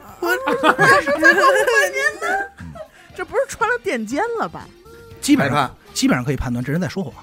[3.16, 4.68] 这不是穿了垫肩了吧？
[5.22, 7.14] 基本上基本上可以判断这人在说谎，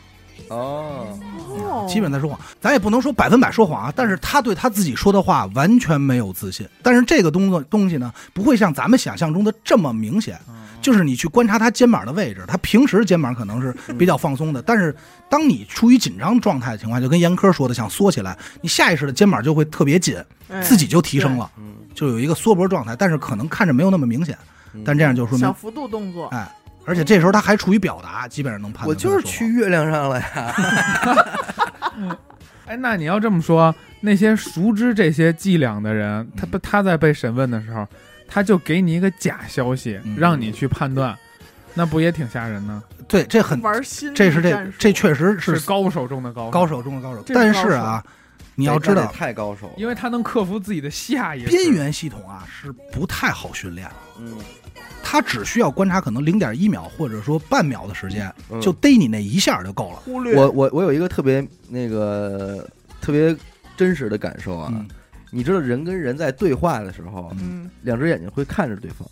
[0.52, 2.38] 哦，哦，基本在说谎。
[2.60, 6.68] 咱也不能说百分百说谎啊，但是他对他自己说的话完全没有自信。
[6.82, 10.38] 但是这个东西东西呢，不会像咱们想象中的这么明显。
[10.80, 14.92] 就是你去观察他肩膀的位置，他平时肩膀可能是比较放松的，但是
[15.28, 20.16] 当你处于紧张状态的情况下，就跟严科说的，想缩起来，你下意识的肩膀就会特别紧，
[20.48, 20.60] 哎。
[20.60, 21.74] 自己就提升了，嗯。
[21.94, 24.36] 就有一个缩脖状态，但是可能看着没有那么明显，
[24.72, 24.82] 嗯。
[24.84, 26.52] 但这样就说明，小幅度动作，哎，
[26.84, 28.88] 而且这时候他还处于表达，基本上能判断。
[28.88, 29.46] 我就是去。
[29.52, 30.54] 月亮上了呀，
[32.66, 37.86] 哎，那你要这么说，那些熟知这些伎俩的人，他不他在被审问的时候，
[38.26, 41.16] 他就给你一个假消息，嗯让你去判断，
[41.74, 42.82] 那不也挺吓人呢？
[43.06, 48.02] 对，这很，玩心理这是这这确实是是高手中的高手，高手中的高手，这是但是啊，
[48.54, 51.48] 你要知道，太高手了，因为他能克服自己的下意识。
[51.48, 53.94] 边缘系统啊是不太好训练的。
[54.20, 54.38] 嗯
[55.02, 58.60] 他只需要观察可能零点一秒或者说半秒的时间，嗯。
[58.60, 59.96] 就逮你那一下就够了。
[59.96, 60.34] 忽略。
[60.34, 62.66] 我我我有一个特别那个
[63.00, 63.36] 特别
[63.76, 64.88] 真实的感受啊，嗯。
[65.34, 69.08] 你知道人跟人在对话的时候，嗯，两只眼睛会看着对方，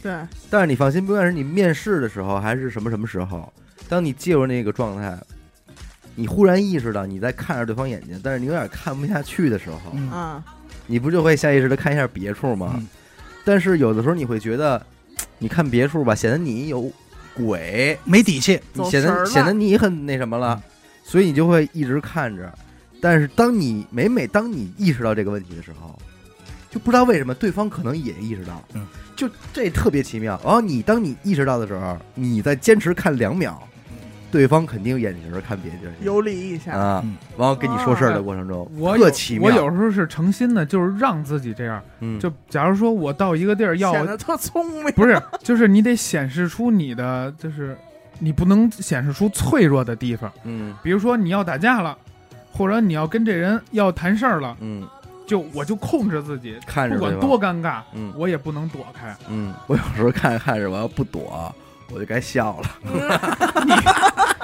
[0.00, 0.16] 对，
[0.48, 3.52] 但是你放心，不管是你面试的时候还是什么什么时候，
[3.88, 5.18] 当你进入那个状态，
[6.14, 10.08] 你忽然意识到你在看着对方眼睛，但是你有点看不下去的时候，嗯。
[10.10, 10.44] 啊，
[10.86, 12.74] 你不就会下意识的看一下别处吗？
[12.76, 12.86] 嗯。
[13.44, 14.80] 但是有的时候你会觉得，
[15.38, 16.90] 你看别处吧，显得你有
[17.34, 20.62] 鬼，没底气，走显得显得你很那什么了，
[21.02, 22.52] 所以你就会一直看着。
[23.00, 25.98] 但是当你每每当你意识到这个问题的时候，
[26.70, 30.40] 就不知道为什么对方可能也意识到，嗯，就这特别奇妙。
[30.42, 33.62] 然后你当你意识到的时候，你再坚持看两秒，
[34.34, 39.48] 对方肯定眼神看别地儿去游离一下，啊嗯，然后跟你说事儿的过程中，我特奇妙。
[39.48, 41.80] 我有时候是诚心的，就是让自己这样。
[42.00, 44.92] 嗯就假如说我到一个地儿要显得特聪明。
[44.94, 47.78] 不是，就是你得显示出你的，就是
[48.18, 50.28] 你不能显示出脆弱的地方。
[50.42, 51.96] 嗯比如说你要打架了，
[52.50, 54.84] 或者你要跟这人要谈事儿了，嗯，
[55.28, 59.16] 就我就控制自己，不管多尴尬，嗯我也不能躲开。
[59.28, 61.54] 嗯，我有时候看着看着，我要不躲，
[61.92, 62.70] 我就该笑了。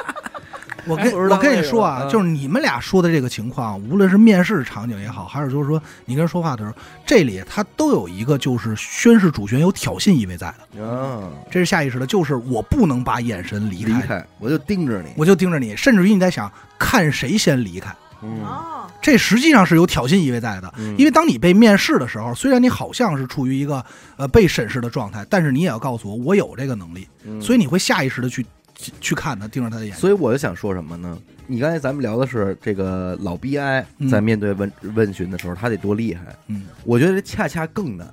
[0.86, 6.74] 我跟我跟你说啊，就是你们俩说的这个情况，无论是面试场景也好，还是就是说你跟人说话的时候，
[7.04, 15.10] 这里他都有一个就是宣誓主权有挑衅意味在的，啊，这是下意识的，就是我不能把眼神离开，离开我就盯着你。
[15.16, 20.72] 我就盯着你，甚至于你在想看谁先离开，嗯啊，这实际上是有挑衅意味在的。
[20.78, 23.84] 嗯因为当你被面试的时候，虽然你好像是处于一个
[24.16, 28.44] 呃被审视的状态，但是你也要告诉我我有这个能力，嗯所以你会下意识的去
[28.76, 30.00] 去去看他，盯着他的眼睛。
[30.00, 31.18] 所以我就想说什么呢？
[31.46, 36.22] 你刚才咱们聊的是这个老 BI 嗯在面对问问询的时候，他得多厉害。
[36.46, 38.06] 嗯，我觉得这恰恰更难。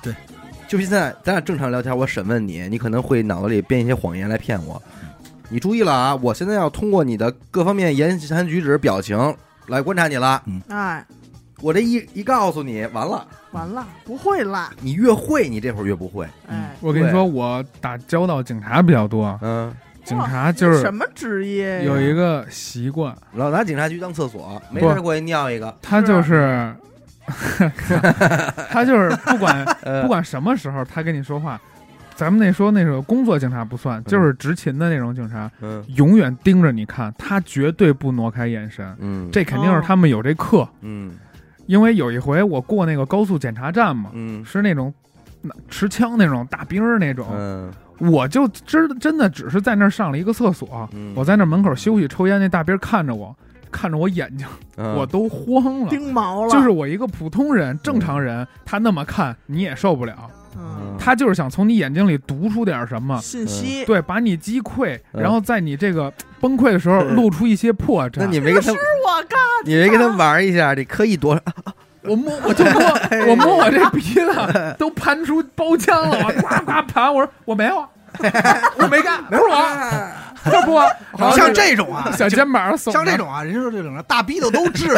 [0.00, 0.14] 对，
[0.68, 4.80] 就现在咱俩正常聊天，我审问你，你可能会脑子里编一些谎言来骗我。
[5.48, 6.14] 你注意了啊！
[6.16, 9.34] 我现在要通过你的各方面言谈举止、表情
[9.66, 10.42] 来观察你了。
[10.46, 11.04] 嗯哎，
[11.60, 16.26] 我这一一告诉你，完了，完了，不会啦，你越会，你这会儿越不会。
[16.48, 19.74] 哎，我跟你说，我打交道警察比较多，嗯，
[20.04, 21.82] 警察就是什么职业？
[21.84, 25.74] 有一个习惯，老拿警察局当厕所，没事过去尿一个。
[25.80, 26.74] 他就是，
[28.70, 31.60] 他就是不管呃 不管什么时候，他跟你说话，
[32.18, 35.84] 咱们那说那种工作警察不算，就是执勤的那种警察，嗯。
[35.94, 39.30] 永远盯着你看，他绝对不挪开眼神，嗯。
[39.30, 40.68] 这肯定是他们有这课。
[40.80, 41.12] 嗯。
[41.66, 44.44] 因为有一回我过那个高速检查站嘛，嗯。
[44.44, 44.92] 是那种
[45.42, 47.72] 那持枪那种大兵儿那种，嗯。
[48.00, 51.12] 我就知真的只是在那儿上了一个厕所，嗯。
[51.14, 53.32] 我在那门口休息抽烟，那大兵看着我，
[53.70, 54.46] 看着我眼睛，
[54.76, 54.94] 嗯。
[54.94, 55.88] 我都慌了。
[55.88, 60.14] 盯毛了，就是我一个普通人、正常人，他那么看你也受不了。
[60.56, 65.22] 嗯，他就是想从你眼睛里读出点什么，信息，对，把你击溃，嗯。
[65.22, 67.14] 然后在你这个崩溃的时候嗯。
[67.14, 68.20] 露出一些破绽。
[68.20, 71.38] 那你没跟他，我干，你没跟他玩一下，你刻意躲，
[72.02, 72.80] 我摸，我就摸，
[73.30, 77.78] 我摸我这鼻子都盘出包浆了，我呱呱盘，我说我没有。
[77.78, 77.88] 啊，
[78.78, 79.58] 我没干，不是我，
[80.44, 84.94] 这不像这种啊，小肩膀耸，像这种啊，人家说这种啊大逼斗都治，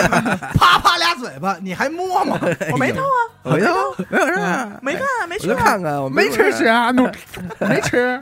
[0.55, 2.39] 啪啪俩嘴巴，你还摸吗？
[2.73, 3.01] 我没偷
[3.43, 3.75] 啊，没有
[4.09, 7.11] 没有事儿，没看，没我就去啊，看看，我没吃事，虾，那
[7.66, 8.21] 没吃。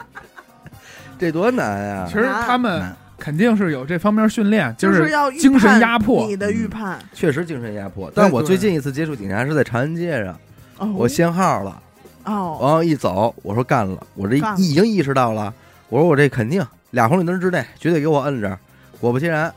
[1.18, 2.12] 这多难呀其！
[2.12, 2.80] 实他们
[3.18, 6.96] 肯定是有这方面训练，就是要精神压迫你的预判。
[7.12, 8.08] 确实精神压迫。
[8.14, 10.38] 但我最近一次接触警察是在长安街上，
[10.78, 11.82] 哦，我限号了，
[12.28, 15.52] 哦，然后一走，我说干了，我这干了已经意识到了，
[15.88, 18.58] 我说我这肯定俩红绿灯之内绝对给我摁着。
[19.00, 19.52] 果不其然，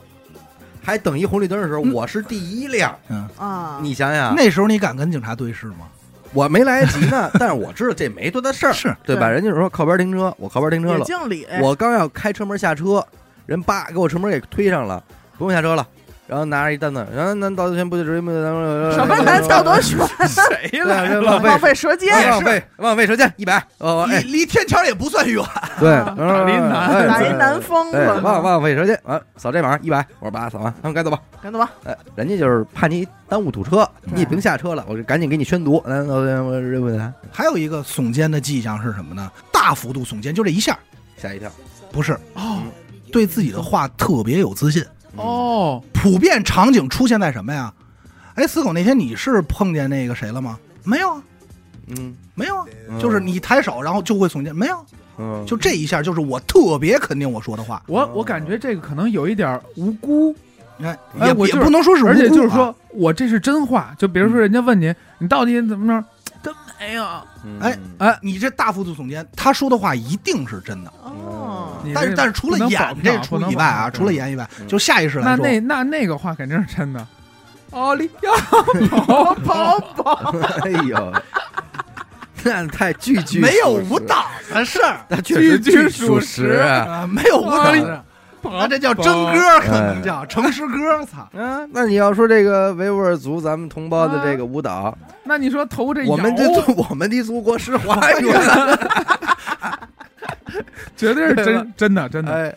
[0.82, 2.96] 还等一红绿灯的时候，嗯我是第一辆。
[3.10, 5.88] 嗯，啊，你想想，那时候你敢跟警察对视吗？
[6.34, 9.28] 我没来得及呢， 但是我知道这没多大事儿，是对吧？
[9.28, 13.06] 对人家说靠边停车，我靠边停车了，也敬礼，我刚要开车门下车，
[13.46, 15.04] 人叭给我车门给推上了，
[15.38, 15.86] 不用下车了。
[16.32, 18.32] 然后拿着一单子，然后咱道德权不对，什么
[18.94, 19.16] 什么？
[19.18, 21.20] 人道德权， 谁了？
[21.20, 24.22] 浪费浪费舌尖，浪费浪费车间一百，哦哎。
[24.22, 25.44] 离离天桥也不算远，
[25.78, 31.20] 对，啊打一南哎打一南风哎，了，忘忘费舌尖啊，扫这码一百，我说把扫完，他们该走吧。
[31.44, 35.84] 赶走吧，哎，人家就是怕你耽误堵车，嗯你也别下车了，我就赶紧给你宣读。
[35.86, 39.30] 来，我我认为他还有一个耸肩的迹象是什么呢？
[39.52, 40.80] 大幅度耸肩，就这一下，
[41.18, 41.52] 吓一跳。
[41.92, 42.62] 不是哦。
[43.12, 44.82] 对自己的话特别有自信。
[45.16, 47.74] 哦，普遍场景出现在什么呀？
[48.36, 50.58] 哎，死狗，那天你是碰见那个谁了吗？
[50.84, 51.22] 没有啊，
[51.88, 53.00] 嗯，没有啊，嗯。
[53.00, 54.86] 就是你抬手，然后就会耸肩，没有，
[55.18, 60.34] 嗯，就这一下，就是我特别肯定我说的话，我我感觉这个可能有一点无辜，
[60.82, 66.08] 哎，也也不能说是无辜啊，而且就是说我这是真话，就比如说人家问你，你到底怎么着？
[66.42, 67.06] 真没有，
[67.44, 67.60] 嗯。
[67.60, 70.94] 哎哎，你这大幅度耸肩，他说的话一定是真的。
[71.94, 77.06] 但是但是除了演这出以外啊，除了演以外，嗯就下意识来说，那那那那个话肯定是真的。
[77.72, 81.14] 奥利奥跑跑跑， 哎呦，
[82.44, 86.62] 那太句句没有舞蹈，的事儿那确实句句属属实
[87.10, 88.04] 没有舞蹈的
[88.44, 91.30] 那这叫真歌，可能叫诚实歌，操！
[91.32, 98.36] 嗯，那你要说这个维吾尔族咱们同胞的这个舞蹈，那你说头这我们摇的我们的祖国是花园，
[100.96, 102.32] 绝对是真真的真的。
[102.32, 102.56] 哎，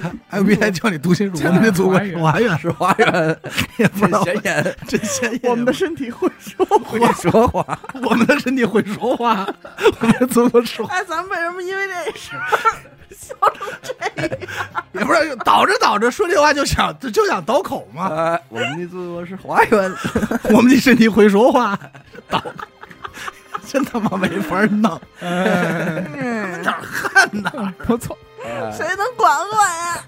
[0.28, 3.36] 还有别人叫你读心术，真我们的祖国是华远，是花园，
[3.78, 5.40] 也不显眼，真鲜艳。
[5.44, 9.46] 我们的身体会说会说话， 我们的身体会说话，
[10.00, 10.86] 我们的祖国说。
[10.86, 12.44] 哎，咱们为什么因为这事儿
[14.92, 18.08] 也不是倒着倒着说这话就想就就想倒口嘛。
[18.08, 19.92] 啊，我们的祖国是花园。
[20.50, 21.78] 我们的身体会说话，
[22.28, 22.42] 倒，
[23.68, 28.16] 真他妈没法弄， 嗯，哪儿看哪儿，不错，
[28.72, 30.04] 谁能管管呀？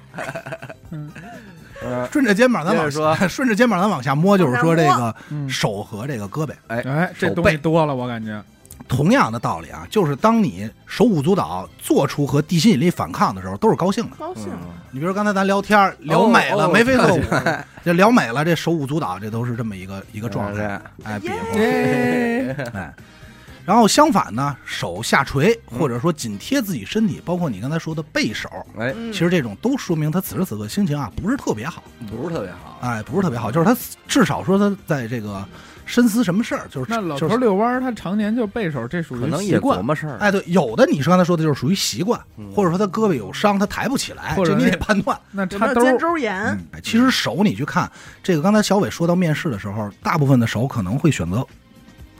[1.83, 8.43] 呃顺着肩膀咱往说，顺着肩膀咱往下摸，就是说这个嗯，手和这个胳膊，哎哎，这东西多了，我感觉，
[8.89, 14.17] 同样的道理啊，就是当你手舞足蹈做出和地心引力反抗的时候，都是高兴的。
[14.19, 14.49] 高兴，
[14.91, 20.81] 你比如刚才咱聊天聊美了，哦眉飞色舞哦，这聊美了，这手舞足蹈，这都是这么一个一个状态。
[21.05, 22.57] 哎，比耶。
[22.73, 22.95] 划，哎。
[23.67, 28.49] 然后相反呢，手下垂或者说紧贴自己身体，包括你刚才说的背手，
[28.79, 32.79] 哎，嗯其实这种都说明他此时此刻心情啊不是特别好，不是特别好。
[32.81, 35.45] 哎，不是特别好，就是他至少说他在这个
[35.85, 39.85] 深思什么事儿，就是那老就是头遛弯儿，他常年就背手，这属可能也琢于习惯。
[39.85, 40.17] 磨事儿。
[40.19, 45.19] 哎，对，有的你是刚才说的就是属于习惯，嗯或者说他胳膊有伤，他抬不起来，这你或者那得判断。
[45.33, 46.59] 那有没有肩儿，周炎？
[46.85, 47.91] 其实手你去看
[48.23, 51.45] 这个，刚才小伟说到面试的时候，大部分的手可能会选择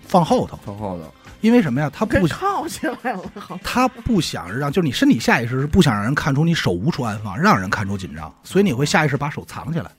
[0.07, 1.91] 放后头，放后头，因为什么呀？
[1.93, 3.23] 他给不靠起来了，
[3.63, 9.91] 他不想让，就是你身体下意识是不想让人看出你手无处安放，让人看出紧张，所以你会下意识把手藏起来，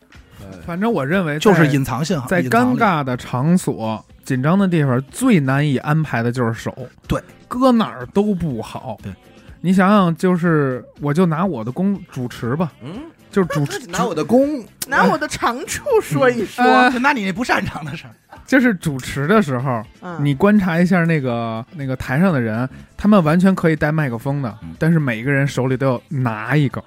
[0.65, 6.75] 反正我认为就是隐藏信号，在尴尬的场所、紧张的地方，最难以安排的就是手。
[7.07, 8.97] 对，搁哪儿都不好。
[9.03, 9.13] 对，
[9.61, 13.01] 你想想，就是我就拿我的工主持吧，嗯，
[13.37, 16.63] 就是主 持，拿我的功， 拿我的长处说一说。
[16.65, 18.11] 呃就拿你那不擅长的事儿，
[18.47, 22.67] 就是主持的时候，嗯，你观察一下那个那个台上的人，
[22.97, 26.83] 他们完全可以带麦克风的嗯，但是每一个人手里都要拿一个，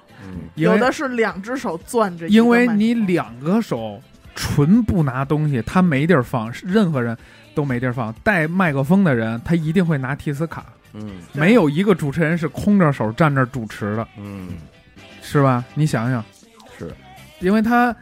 [0.55, 4.01] 有的是两只手攥着因为你两个手
[4.35, 7.15] 纯不拿东西，他没地儿放，任何人
[7.55, 8.13] 都没地儿放。
[8.23, 14.49] 带麦克风的人，他一定会拿提词卡，嗯没有一个主持人是空着手站那儿主持的，嗯，
[15.21, 15.63] 是吧？
[15.75, 16.40] 你想想，是
[17.41, 17.93] 因为他。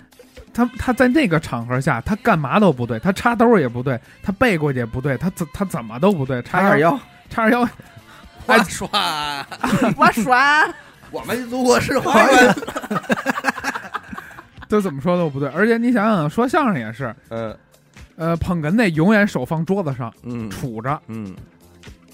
[0.52, 7.70] 他他在那个场合下，他干嘛都不对，他插兜也不对，他背过去也不对，他怎他怎么都不对，叉二，腰，叉二腰，
[8.48, 9.46] 我刷，
[9.96, 10.68] 我耍，
[11.12, 12.56] 我们祖国是花园。
[14.68, 15.48] 都怎么说都不对。
[15.50, 17.56] 而且你想想，说相声也是，呃
[18.18, 21.34] 呃，捧哏那永远手放桌子上嗯杵着，嗯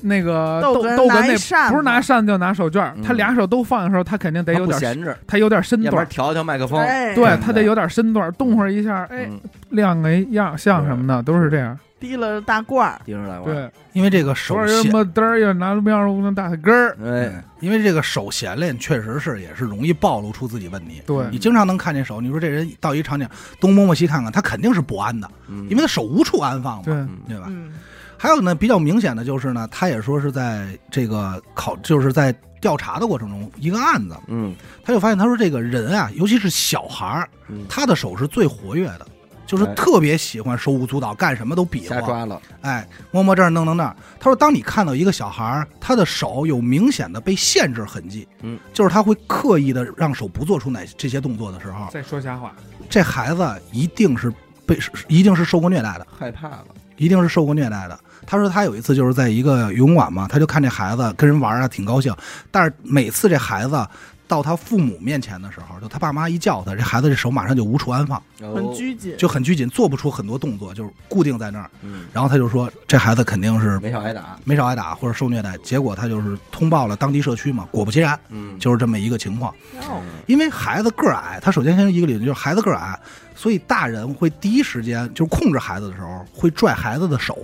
[0.02, 6.80] 那个逗哏逗逗哏那不是拿扇子就拿手绢他俩手都放的时候，他肯定得有点闲着，他有点身段调调麦克风。
[6.80, 9.40] 哎，对嗯他得有点身段，动会儿一下，哎，嗯，
[9.70, 11.78] 亮个样像什么的都是这样。
[11.98, 13.46] 提了大褂儿，盯着来玩。
[13.46, 21.02] 对，因为这个手说什闲，么嘚儿又拿面儿那大根儿，哎，因为这个手闲练确实是也是容易暴露出自己问题。
[21.08, 23.28] 对你经常能看见手，你说这人到一场景
[23.60, 27.46] 东摸摸西看看，他肯定是不安的，嗯因为他手无处安放嘛，对，嗯对吧？
[27.48, 27.72] 嗯，
[28.18, 39.06] 还有呢，比较明显的就是呢，他也说是在这个考，就是在调查的过程中，一个案子，嗯他就发现他说这个人啊，尤其是小孩儿，嗯，他的手是最活跃的，
[39.46, 42.42] 就是哎特别喜欢手舞足蹈，干什么都比划，瞎抓了。
[42.62, 43.96] 哎，摸摸这儿，弄弄那儿。
[44.20, 52.56] 他说，当你看到一个小孩儿，他的手有明显的被限制痕迹，嗯，就是他会刻意的让手不做出哪这些动作的时候，在说瞎话。
[52.90, 54.34] 这孩子一定是
[54.66, 56.08] 被一定是受过虐待的。
[56.18, 56.66] 害怕了，
[56.98, 58.00] 一定是受过虐待的。
[58.28, 62.16] 他说他有一次就是在一个游泳馆嘛，他就看这孩子跟人玩啊，挺高兴。
[62.50, 63.88] 但是每次这孩子
[64.28, 71.70] 到他父母面前的时候，就他爸妈一叫他，这孩子这手马上就无处安放，很拘谨，就很拘谨，做不出很多动作，就是固定在那儿。
[71.82, 74.38] 嗯，然后他就说这孩子肯定是没少挨打。
[74.44, 77.68] 没少挨打或者受虐待，结果他就是通报了当地社区嘛。
[77.72, 79.54] 果不其然，嗯，就是这么一个情况。
[79.88, 83.00] 哦因为孩子个儿矮，他首先先一个理论就是孩子个儿矮，
[83.36, 87.38] 所以大人会第一时间就是控制孩子的时候会拽孩子的手。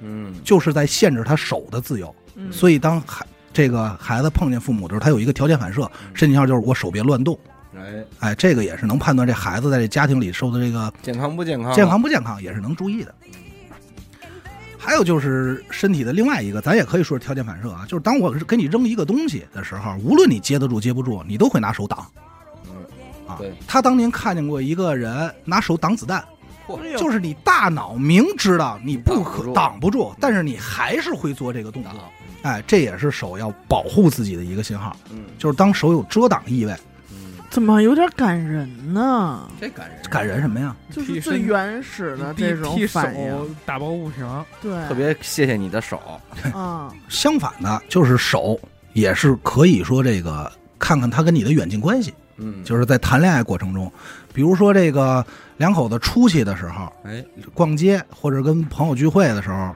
[0.00, 2.14] 嗯就是在限制他手的自由。
[2.36, 3.26] 嗯所以当孩
[3.58, 7.36] 这个孩子碰见父母的时候，他有一个条件反射，身体上就是我手别乱动。
[7.76, 11.74] 哎，哎，这个也是能判断这孩子在这家庭里受的这个健康不健康？
[11.74, 13.12] 健康不健康，也是能注意的。
[14.78, 22.06] 还有就是身体的另外一个，咱也可以说是条件反射啊，就是当我是给你扔一个东西的时候，无论你接得住接不住，你都会拿手挡
[22.66, 22.76] 嗯，
[23.26, 23.40] 啊。
[23.66, 26.24] 他当年看见过一个人拿手挡子弹，
[26.96, 31.92] 就是你大脑明知道你不可挡不住，但是你还是会做这个动作。
[32.42, 36.72] 哎，这也是手要保护自己的一个信号，嗯就是当手有遮挡意味，
[37.10, 39.48] 嗯，怎么有点感人呢？
[39.60, 40.74] 这感人，感人什么呀？
[40.90, 46.00] 就是最原始的这种替手反应，打抱不平，对，特别谢谢你的手。
[46.54, 48.58] 嗯， 相反的，就是手
[48.92, 53.92] 也是可以说这个看看他跟你的远近关系，嗯，就是在谈恋爱过程中，
[54.32, 55.24] 比如说这个
[55.56, 59.74] 两口子出去的时候，哎，逛街或者跟朋友聚会的时候，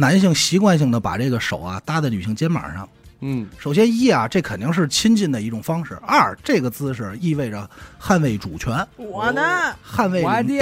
[0.00, 2.88] 男性习惯性的把这个手啊搭在女性肩膀上，
[3.20, 3.46] 嗯。
[3.58, 7.68] 首先一啊，这肯定是亲近的一种方式；二，这个姿势意味着
[8.00, 9.42] 捍卫主权、我呢，
[9.86, 10.58] 捍卫地。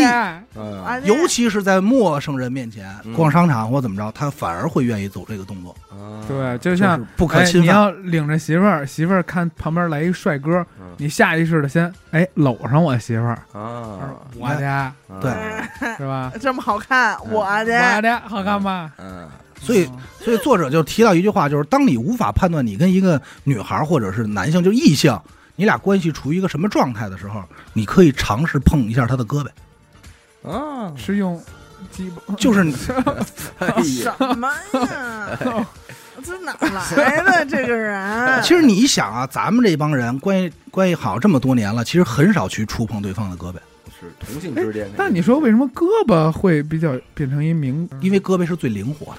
[0.55, 1.03] 嗯。
[1.05, 3.13] 尤其是在陌生人面前嗯。
[3.15, 7.63] 逛商场或怎么着，他反而会愿意走这个动作，啊对，就就像是不可哎，侵犯。
[7.63, 10.95] 你要领着媳妇儿，媳妇儿看旁边来一帅哥，嗯。
[10.99, 14.93] 你下意识的先哎搂上我媳妇儿，啊，我的。
[15.21, 15.33] 对。
[15.99, 16.33] 是吧？
[16.41, 18.91] 这么好看，我我的，的好看吧？
[18.99, 19.29] 嗯
[19.61, 25.17] 所以，嗯所以作者就提到一句话，就是当你无法判断你跟一个女孩或者是男性，就异性，
[25.55, 27.43] 你俩关系处于一个什么状态的时候，
[27.73, 31.41] 你可以尝试碰一下他的胳膊，啊，是用
[31.93, 32.93] 鸡巴，就是你什
[34.37, 35.67] 么呀？
[36.25, 36.57] 这哪
[36.97, 38.43] 来的这个人？
[38.43, 43.57] 其实你一想啊，咱们这帮人关系关系好这么多年了，其实很少去触碰对方的胳膊，
[44.01, 44.91] 是同性之间。
[44.97, 47.89] 那你说为什么胳膊会比较变成一名？
[48.01, 49.19] 因为胳膊是最灵活的，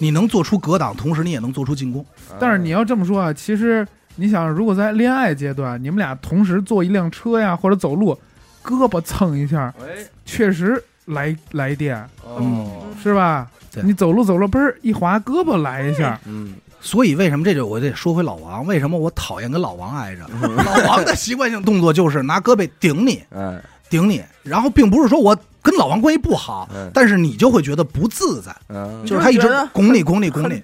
[0.00, 2.04] 你能做出格挡，同时你也能做出进攻。
[2.40, 3.86] 但是你要这么说啊，其实
[4.16, 8.18] 你想，如果在恋爱阶段，你们俩同时坐一辆车呀，或者走路，
[8.64, 13.48] 胳膊蹭一下，哎，确实来来电，哦，是吧？
[13.84, 18.66] 你走路走路，嘣儿一滑，胳膊来一下，嗯，所以为什么这就我得说回老王？
[18.66, 20.26] 为什么我讨厌跟老王挨着？
[20.42, 30.62] 老王的习惯性动作就是拿胳膊顶你，哎，顶你，然后并不是说我跟老王关系不好，嗯但是你就会觉得不自在，嗯，就是他一直拱你拱你拱你，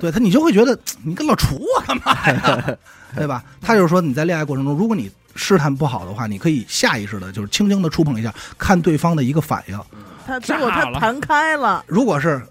[0.00, 2.76] 对他你就会觉得你跟老杵我干嘛呀？
[3.16, 3.42] 对吧？
[3.60, 9.80] 他就是说你在恋爱过程中，如果你试探不好的话，你可以下意识的就是轻轻的触碰一下，看对方的一个反应。
[10.26, 12.42] 他结果他弹开了，如果是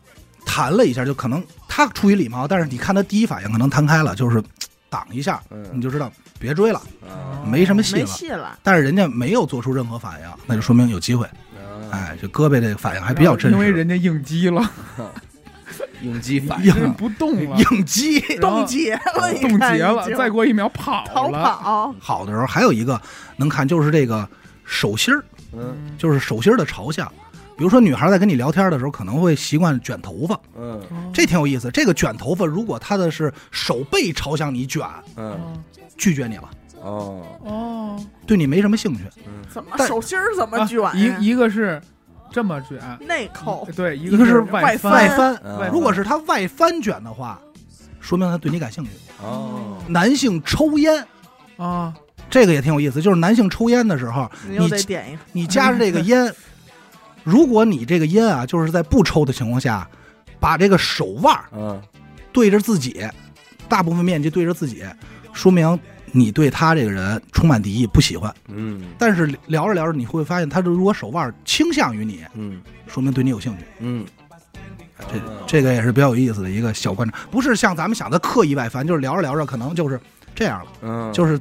[0.45, 4.41] 弹了一下，就可能他出于礼貌，但是你看他第一反应可能弹开了，就是
[4.89, 8.05] 挡一下，你嗯，就知道别追了，啊没什么戏了。
[8.07, 8.57] 戏了。
[8.63, 11.27] 但是人家没有做出任何反应，那就说明有机会。
[11.91, 13.57] 哎，哎，这胳膊这个反应还比较真实。
[13.57, 14.71] 因为人家应激了，
[16.01, 18.19] 应激反应不动了，应激。
[18.37, 23.01] 冻结了，冻结了再过一秒跑逃了，跑，好的时候还有一个
[23.37, 24.27] 能看，就是这个
[24.65, 25.23] 手心儿，
[25.53, 27.11] 嗯就是手心儿的朝向。
[27.57, 30.79] 比如说，女孩在跟你聊天的时候，可能会习惯卷头发，嗯
[31.11, 31.71] 这挺有意思。
[31.71, 34.85] 这个卷头发，如果她的是手背朝向你卷，
[35.15, 35.35] 嗯，
[35.97, 36.47] 拒绝你了，
[36.87, 39.03] 哦，哦，对你没什么兴趣。
[39.49, 40.93] 怎么但手心儿怎么啊卷呀？
[41.19, 41.81] 一一个是
[42.31, 47.39] 这么卷，内扣，对，一一个是外外翻，外翻，嗯如果是他外翻卷的话，
[47.99, 48.91] 说明他对你感兴趣。
[49.23, 51.05] 哦，男性抽烟，
[51.57, 51.93] 啊，
[52.29, 56.31] 这个也挺有意思，就是男性抽烟的时候，你又得点一个，你夹着这个烟，
[57.23, 59.87] 如果你这个烟啊，就是在不抽的情况下，
[60.39, 61.81] 把这个手腕儿嗯。
[62.33, 63.03] 对着自己，
[63.67, 64.83] 大部分面积对着自己，
[65.33, 65.79] 说明
[66.11, 68.33] 你对他这个人充满敌意，不喜欢。
[68.47, 68.81] 嗯。
[68.97, 72.61] 但是聊着聊着，你会发现，他如果手腕倾向于你，嗯。
[72.87, 73.65] 说明对你有兴趣。
[73.79, 74.05] 嗯，
[74.97, 79.99] 这这个也是比较有意思的一个小观察，不是像咱们想的刻意外翻，就是聊着聊着可能就是
[80.33, 81.37] 这样了，嗯，就是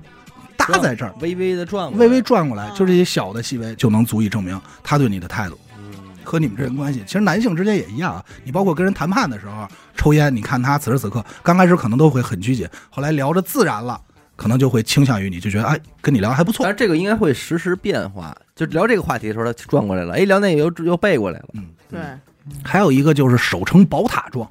[0.57, 5.57] 搭在这儿，微微的转过来，微微转过来，就这些小的细微就能足以证明他对你的态度。
[5.79, 5.95] 嗯。
[6.25, 7.05] 和你们这人关系。
[7.07, 14.01] 其实男性之间也一样啊，你包括跟人谈判的时候抽烟，你看他此时此刻刚开始可能都会很拘谨，后来聊着自然了，
[14.37, 16.62] 可能就会倾向于你，就觉得哎跟你聊得还不错。
[16.62, 16.72] 但。
[16.72, 22.01] 是这个应该会实时变化，就聊这个话题的时候，他转过来了，哎，聊那个又又背过来了，嗯，对，
[22.62, 24.49] 还有一个就是手成宝塔状，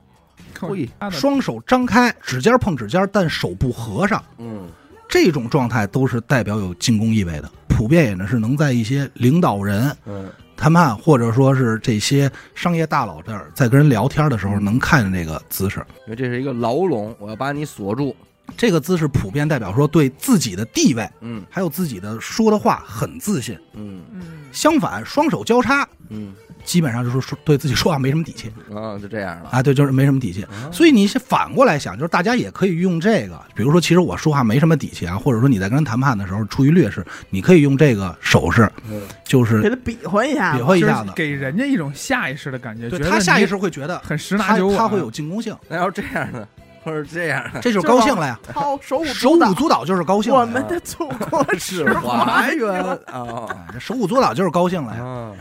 [0.53, 4.21] 可以双手张开，指尖碰指尖，但手不合上。
[4.37, 4.67] 嗯。
[5.07, 10.27] 这种状态都是代表有进攻意味的，普遍也呢是能在一些领导人嗯。
[10.57, 15.85] 谈判或者说是这些商业大佬这儿在跟人聊天的时候能看见这个姿势。
[16.05, 18.15] 因为这是一个牢笼，我要把你锁住，
[18.57, 21.43] 这个姿势普遍代表说对自己的地位嗯。
[21.49, 23.57] 还有自己的说的话很自信。
[23.73, 24.01] 嗯。
[24.13, 24.21] 嗯，
[24.51, 26.33] 相反，双手交叉，嗯。
[26.63, 28.51] 基本上就是说对自己说话没什么底气。
[28.73, 30.41] 啊，就这样了，啊，对，就是没什么底气。
[30.45, 30.49] 啊。
[30.71, 38.99] 所以你反过来想，就是大家也可以用这个，比如说，其实我说话没什么底气啊，或者说你在跟人谈判的时候出于劣势，你可以用这个手势，嗯。
[39.23, 46.47] 就是给他比划一下比划一下子，给人家一种下意识的感觉，对觉他下意识会觉得很十拿九稳，他会有进攻性，那要这样的，
[46.85, 48.39] 或者这样的，这就是高兴了呀。
[48.53, 55.03] 掏手舞手足蹈舞足蹈就是高兴了，我们的祖国 是华园啊 哎这手舞足蹈就是高兴了呀。
[55.03, 55.31] 啊，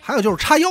[0.00, 0.68] 还有就是叉腰，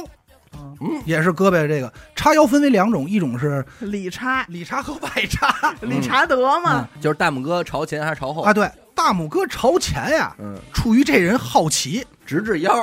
[0.82, 8.52] 嗯也是胳膊这个叉腰分为两种，一种是里叉里叉和外叉 理查德嘛，就是大拇哥朝前还是朝后啊，？
[8.54, 12.74] 对，大拇哥朝前呀，嗯，出于这人好奇，直至腰，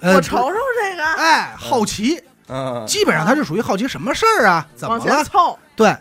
[0.00, 4.66] 呃我瞅瞅这个，哎，好奇，嗯，基本上他是属于好奇什么事儿啊？
[4.76, 5.24] 怎么了？
[5.24, 5.96] 凑，对，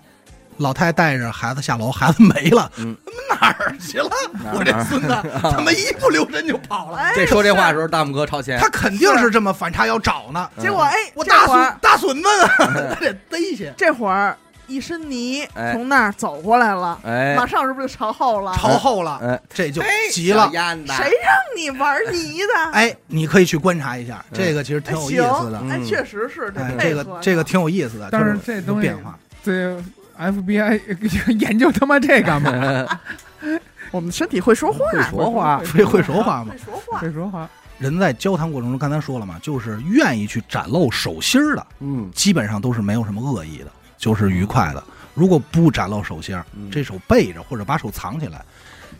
[0.57, 2.95] 老太带着孩子下楼，孩子没了，嗯
[3.29, 4.09] 哪儿去了？
[4.53, 5.07] 我这孙子
[5.41, 6.97] 他妈一不留神就跑了。
[6.97, 10.49] 哎，这说这话的时候，大拇哥朝前他，肯定是这么反差要找呢。
[10.59, 12.47] 结果哎，我大孙大孙子呢，
[12.95, 13.71] 他得逮去。
[13.77, 14.37] 这会儿
[14.67, 18.53] 一身泥哎从那儿走过来了，哎马上是不是就朝后了？
[18.55, 19.81] 朝后了，哎，这就
[20.11, 20.49] 急了。
[20.51, 22.71] 谁让你玩泥的？
[22.71, 25.57] 哎，你可以去观察一下，嗯这个其实挺哎有意思的。
[25.69, 29.17] 哎，嗯确实是这个这个挺有意思的，但是这东西变化。
[29.43, 29.75] 这
[30.17, 30.81] FBI
[31.39, 32.99] 研究他妈这干嘛？
[33.91, 36.57] 我们身体会说话，会说话会会说话吗会？
[36.57, 36.99] 说话。
[36.99, 44.83] 会说话，人在交谈过程中，刚才说了嘛，就是愿意去展露手心儿的，嗯，基本上都是没有什么恶意的，就是愉快的。
[45.13, 46.35] 如果不展露手心
[46.71, 48.43] 这手背着或者把手藏起来，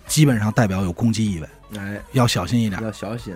[0.06, 1.50] 基本上代表有攻击意味，
[1.80, 2.80] 哎，要小心一点。
[2.84, 3.36] 要小心，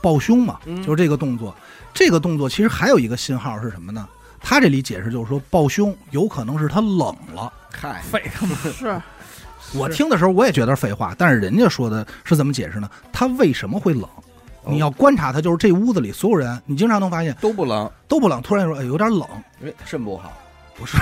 [0.00, 1.54] 抱胸嘛，嗯就是这个动作。
[1.92, 4.08] 这个动作其实还有一个信号是什么呢？
[4.46, 7.50] 他这里解释就是说，抱胸有可能是他冷了。
[7.72, 9.00] 嗨，废他妈是
[9.72, 12.88] 我听的时候我也觉得是废话，但是人家说的是怎么解释呢？
[13.10, 14.02] 他为什么会冷？
[14.02, 19.26] 哦你要观察他，就是这屋子里所有人，你经常能发现都不冷，都不冷，突然说哎有点冷，
[19.64, 20.32] 哎，肾不好
[20.76, 20.96] 不是，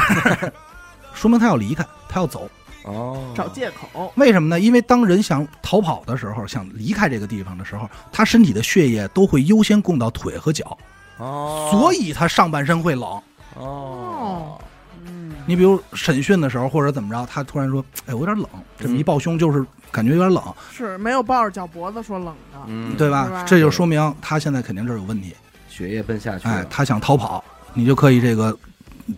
[1.14, 2.48] 说明他要离开，他要走。
[2.84, 4.12] 哦，找借口。
[4.16, 4.58] 为什么呢？
[4.58, 10.76] 因为当人想逃跑的时候，想离开这个地方的时候，他身体的血液都会优先供到腿和脚，
[11.18, 13.22] 哦，所以他上半身会冷。
[13.54, 14.60] 哦，
[15.06, 18.46] 嗯，你比如审讯的时候，或者怎么着，他突然说：“哎，我有点冷。”
[18.78, 20.42] 这么一抱胸，就是感觉有点冷，
[20.72, 23.28] 是没有抱着脚脖子说冷的，嗯，对吧？
[23.28, 25.34] 吧这就说明他现在肯定这儿有问题。
[25.68, 27.42] 血液奔下去了，，哎他想逃跑，
[27.74, 28.56] 你就可以这个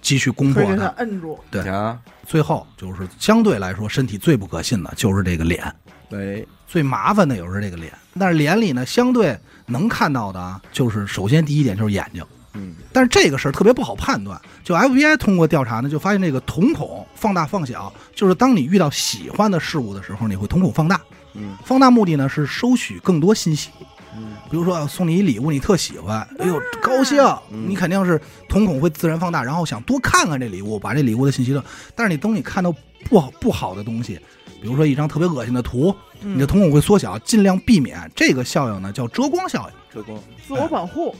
[0.00, 0.86] 继续攻破他他。
[0.98, 1.38] 摁住。
[1.50, 5.74] 对瞧，最后就是相对来说，身体最不可信的就是这个脸，
[6.08, 7.92] 对，最麻烦的也是这个脸。
[8.18, 12.24] 但是脸里呢，相对能看到的啊，就是首先第一点就是眼睛。
[12.54, 14.40] 嗯，但是这个事儿特别不好判断。
[14.62, 21.00] 就 FBI 通过调查呢，就发现这个瞳孔放大放小，就是当你遇到喜欢的事物的时候，你会瞳孔放大。
[21.34, 21.56] 嗯。
[21.64, 23.70] 放大目的呢是收取更多信息，
[24.16, 27.18] 嗯，比如说啊送你一礼物，你特喜欢，哎呦高兴，
[27.50, 27.68] 嗯。
[27.68, 31.62] 你肯定是瞳孔会自然放大，然后想多看看这礼物，把这礼物的信息的。
[31.94, 32.72] 但是你等你看到
[33.10, 34.18] 不好不好的东西，
[34.62, 39.74] 比如说一张特别恶心的图，你的嗯，瞳孔会缩小，尽量避免这个效应呢叫遮光效应。
[39.92, 41.14] 遮光，自我保护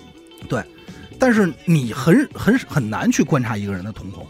[1.19, 4.27] 但是你很很很难去观察一个人的瞳孔，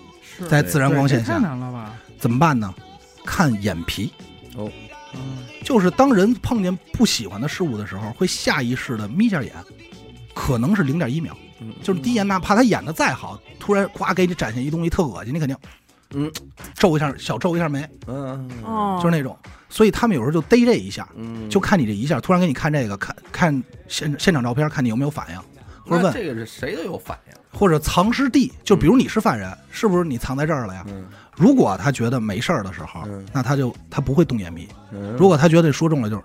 [0.49, 1.35] 在自然光线下。
[1.35, 1.95] 太下难了吧？
[2.19, 2.73] 怎么办呢？
[3.25, 4.13] 看眼皮，
[4.57, 4.71] 哦，
[5.15, 9.53] 嗯，就是当人碰见不喜欢的事物的时候，会下意识的眯下眼，
[10.35, 15.57] 可能是零点一秒，嗯，就是第一眼，哪怕他演的再好，突然咵给你展现一东西特恶心，你肯定
[16.15, 16.31] 嗯。
[16.75, 19.37] 皱一下，小皱一下眉，嗯，哦，就是那种。
[19.69, 25.41] 所以他们有时候就逮这一下，嗯，就看你这一下，突然给你看这个，看看现现场照片，看你有没有反应，
[25.85, 30.85] 或者问，这个是谁都有反应，或者藏尸地，就比如你是犯人，是不是你藏在这儿了呀？
[30.89, 31.05] 嗯
[31.37, 36.23] 如果他觉得没事儿的时候嗯，那他就他不会动眼皮；嗯，如果他觉得说中了，就是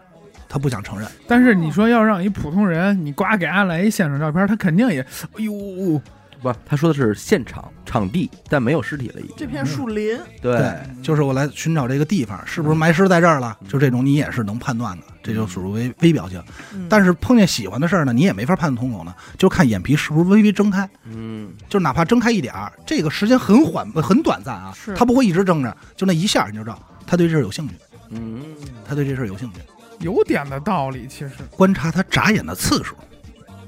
[0.48, 1.10] 他不想承认。
[1.28, 6.00] 但是你说要让一普通人，你呱给阿来一现场照片，他肯定也，哎呦，
[6.42, 13.58] 不，他说的是现场场地，但没有尸体了已经，这片树林，对，就是我来寻找这个地方，是不是埋尸在这儿了？
[13.68, 16.42] 就这种你也是能判断的，这就属于微微表情。
[16.74, 16.88] 嗯。
[16.90, 21.52] 但是碰见喜欢的事儿呢，你也没法判断瞳孔呢，就看眼皮是不是微微睁开，嗯。
[21.68, 27.76] 就哪怕睁开一点儿，这个时间很缓很短暂啊是，他不会一直睁着，就那一下你就知道他对这事儿有兴趣，
[28.12, 28.42] 嗯，
[28.88, 29.60] 他对这事儿有兴趣。
[30.00, 31.32] 有点的道理，其实。
[31.52, 32.96] 观察他眨眼的次数，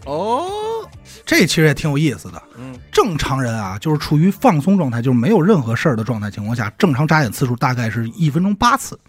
[0.05, 0.87] 哦，
[1.25, 2.41] 这其实也挺有意思的。
[2.57, 8.99] 嗯正常人啊，就是处于放松状态，就是没有任何事儿的状态情况下，正常眨眼次数大概是一分钟八次，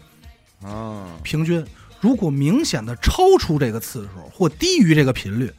[0.63, 1.63] 啊，平均。
[1.99, 5.51] 如果明显的超出这个次数或低于这个频率，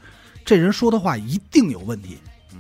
[0.44, 2.18] 这人说的话一定有问题。
[2.52, 2.58] 嗯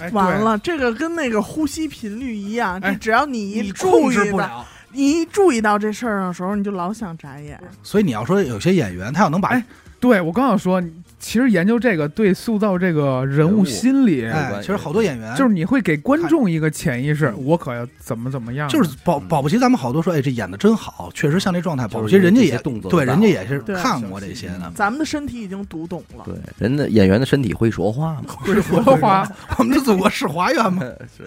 [0.00, 7.60] 哎，完了，这个跟那个呼吸频率一样，哎这只要你一你注控意不了，你一注意到这事儿的时候，你就老想眨眼。
[7.82, 9.64] 所以你要说有些演员他要能把哎
[10.00, 10.82] 对我刚想说，
[11.26, 21.88] 其实研究这个对塑造这个人物心理，哎，其实好多演员就是你会给观众一个潜意识，我可要怎么怎么样，就是保保不齐，咱们好多说，哎，这演的真好，确实像这状态。
[21.88, 24.70] 保不齐人家也动作对，人家也是看过这些的。
[24.72, 29.28] 咱们的身体已经读懂了，对，人的演员的身体会说话吗，会说话。
[29.58, 30.80] 我们的祖国是华园吗？
[31.18, 31.24] 是，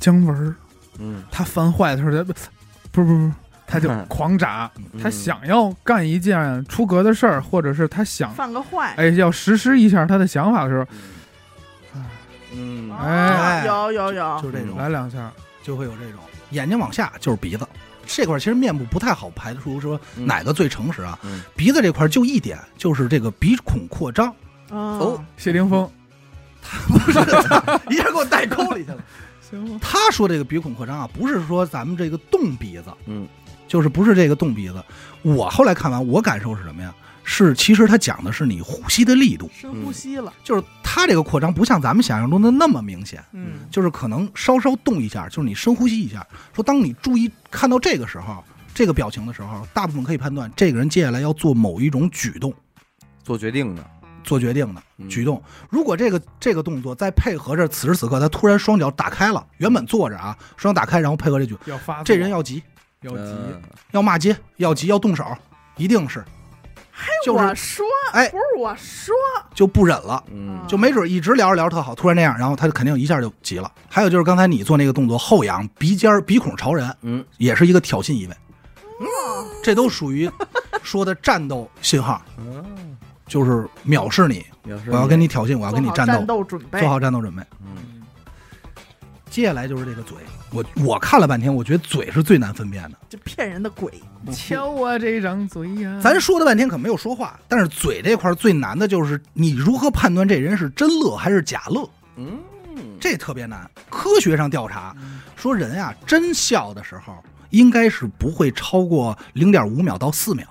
[0.00, 0.52] 姜文儿
[0.98, 2.32] 嗯，他犯坏的时候，他不
[2.90, 3.32] 不不不，
[3.68, 8.94] 他就狂眨，嗯他想要干一件出格的事儿，或者是他想犯个坏。
[8.96, 10.86] 哎要实施一下他的想法的时候，
[12.56, 15.30] 嗯，啊哎有有有，就是这种，来两下，
[15.62, 16.20] 就会有这种。
[16.50, 17.68] 眼睛往下就是鼻子，
[18.06, 21.18] 这块其实面部不太好排除说嗯哪个最诚实啊。
[21.22, 24.34] 嗯鼻子这块就一点，就是这个鼻孔扩张。
[24.70, 25.90] 哦，谢霆锋，
[27.90, 28.98] 一下给我带沟里去了。
[29.50, 29.78] 行吗？
[29.82, 33.26] 他说这个鼻孔扩张啊，不是说咱们这个动鼻子，嗯
[33.68, 34.82] 就是不是这个动鼻子。
[35.22, 36.92] 我后来看完，我感受是什么呀？
[37.30, 46.26] 是其实他讲的是你呼吸的力度，深呼吸了，就是它这个扩张不像咱们想象中的那么明显，嗯，就是可能稍稍动一下，就是你深呼吸一下。
[46.54, 48.42] 说当你注意看到这个时候，
[48.72, 52.50] 这个表情的时候，大部分可以判断这个人接下来要做某一种举动，
[53.22, 53.84] 做决定的，
[54.24, 55.42] 做决定的嗯举动。
[55.68, 62.62] 如果这个这个动作再配合着此时此刻他突然双脚打开了，原本坐着啊，双脚打开，然后配合这句，要发这人要急，
[63.02, 65.24] 要急，嗯要骂街，要急，要动手，
[65.76, 66.24] 一定是
[67.24, 69.14] 就是我说，哎不是我说，
[69.54, 70.22] 就不忍了。
[70.32, 73.70] 嗯就没准一直聊着聊着特好，突然那样，然后他就肯定一下就急了。
[73.88, 78.36] 还有就是刚才你做那个动作，后仰鼻尖儿鼻孔朝人，嗯，也是一个挑衅意味，
[79.62, 80.28] 这都属于
[80.82, 82.96] 说的战斗信号，嗯，
[83.28, 87.42] 就是藐视你，表示我要跟你挑衅，我要跟你战做好战斗，斗准备，做好战斗准备。
[87.62, 87.97] 嗯
[89.30, 90.16] 接下来就是这个嘴，
[90.50, 92.98] 我我看了半天，我觉得嘴是最难分辨的。
[93.08, 93.92] 这骗人的鬼，
[94.32, 96.00] 瞧我这张嘴呀！
[96.02, 102.38] 咱说了半天可没有说话，但是嘴这块儿最难的就是你如何判断这人是真乐还是假乐，嗯，
[102.98, 103.70] 这特别难。
[103.88, 104.96] 科学上调查
[105.36, 107.14] 说，人啊真笑的时候
[107.50, 110.46] 应该是不会超过零点五秒到四秒，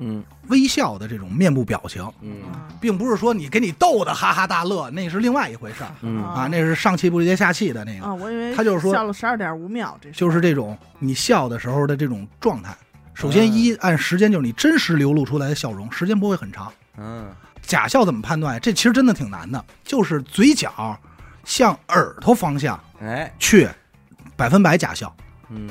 [0.00, 2.42] 嗯微笑的这种面部表情，嗯
[2.80, 8.06] 并不是说你给你逗的哈哈大乐，那是另外一回事儿嗯啊，那是上气不接下气的那个。
[8.06, 12.76] 啊，我以为他就是说笑了十二点五秒，这就是这种你笑的时候的这种状态。
[13.14, 16.72] 首先，一按时间就是你真实流露出来的笑容，时间不会很长。
[16.96, 17.28] 嗯
[17.60, 18.58] 假笑怎么判断？
[18.58, 20.98] 这其实真的挺难的，就是嘴角
[21.44, 23.68] 向耳朵方向哎去，
[24.34, 25.14] 百分百假笑。
[25.50, 25.68] 嗯，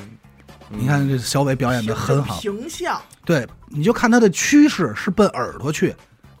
[0.70, 5.94] 你看这小伟表演的很好，形象，对，你就看他的趋势是奔耳朵去，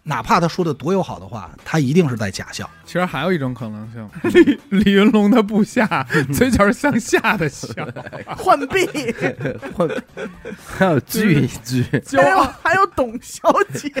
[0.04, 2.68] 哪怕他说的多友好的话，他一定是在假笑。
[2.84, 7.68] 其实还有一种可能性，李李云龙的部下 嘴角向下的笑，
[8.38, 8.86] 浣碧，
[9.76, 9.88] 或
[10.78, 11.84] 还有聚一聚，
[12.16, 12.42] 还有。
[12.62, 13.92] 还有董小姐，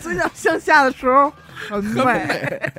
[0.00, 1.30] 嘴角向下的时候
[1.68, 2.72] 很美，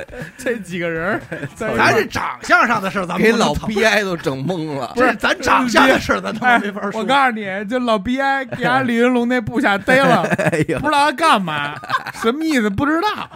[0.36, 1.20] 这几个人
[1.54, 1.92] 咱儿。
[1.96, 4.92] 是长相上的事儿，咱们给老 BI 都整懵了。
[4.94, 7.00] 不是咱长相的事儿，咱他妈哎没法说。
[7.00, 8.16] 我告诉你，就老 BI
[8.56, 11.74] 给俺李云龙那部下逮了，哎呀不知道他干嘛，
[12.22, 13.28] 什么意思不知道，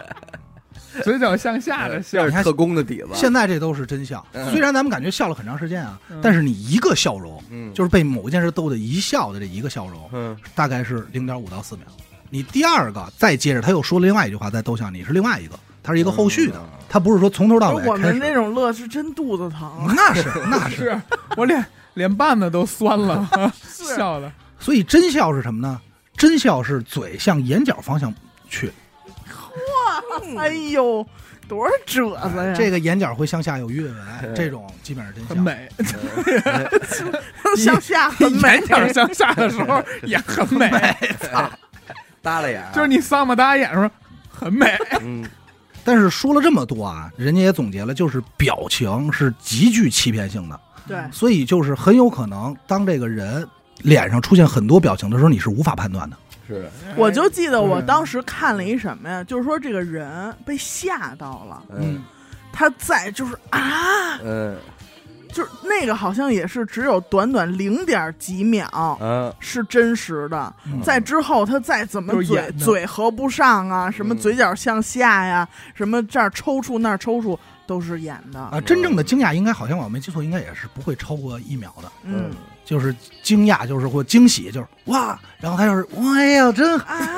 [1.03, 3.09] 嘴角向下的笑，是特工的底子。
[3.13, 4.49] 现在这都是真相，嗯。
[4.51, 7.73] 虽然咱们感觉笑了很长时间啊嗯，但是你一个笑容，嗯。
[7.73, 10.35] 就是被某件事逗的一笑的这一个笑容，嗯。
[10.55, 11.85] 大概是零点五到四秒。
[12.29, 15.57] 你第二个再接着，他又说了另外一句话，再逗笑你是另外一个，
[15.87, 17.95] 它是一个后续的嗯，他不是说从头到尾我。
[17.95, 21.01] 们那种乐是真肚子疼，那是那是，
[21.37, 23.25] 我脸脸瓣子都酸了，
[23.63, 24.29] 是笑的。
[24.59, 25.79] 所以真笑是什么呢？
[26.17, 28.13] 真笑是嘴向眼角方向
[28.49, 31.07] 去，哇哎呦，
[31.47, 32.53] 多少褶子呀！
[32.53, 35.29] 这个眼角会向下有韵纹，这种基本上真笑。
[35.29, 35.69] 很美，
[37.55, 40.69] 向下很美眼，角向下的时候也很美，
[42.21, 43.89] 耷拉眼，就是你丧不搭眼的时候
[44.29, 44.77] 很美。
[44.99, 45.23] 嗯
[45.87, 56.17] 但是说了这么多啊，人家也总结了，就是表情是极具欺骗性的，对，所以就是很有可能，当这个人脸上出现很多表情的时候，你是无法判断的。
[56.45, 56.69] 是。
[56.97, 62.03] 我就记得我嗯当时看了一什么呀，就是说这个人被吓到了，嗯。
[62.51, 64.57] 他在就是啊，嗯
[65.33, 69.33] 就是那个好像也是只有短短零点几秒嗯。
[69.39, 70.81] 是真实的，嗯。
[70.81, 78.39] 在之后他再怎么嘴嘴合不上啊，什么嗯嘴角向下呀，什么这儿抽搐那儿抽搐，都是演的。
[78.39, 81.91] 啊，真正的惊讶应该好像我没记错，应该也是不会超过一秒的。
[82.03, 82.31] 嗯，
[82.65, 86.75] 就是惊讶，就是或惊喜，就是哇，然后他就是哎呀，真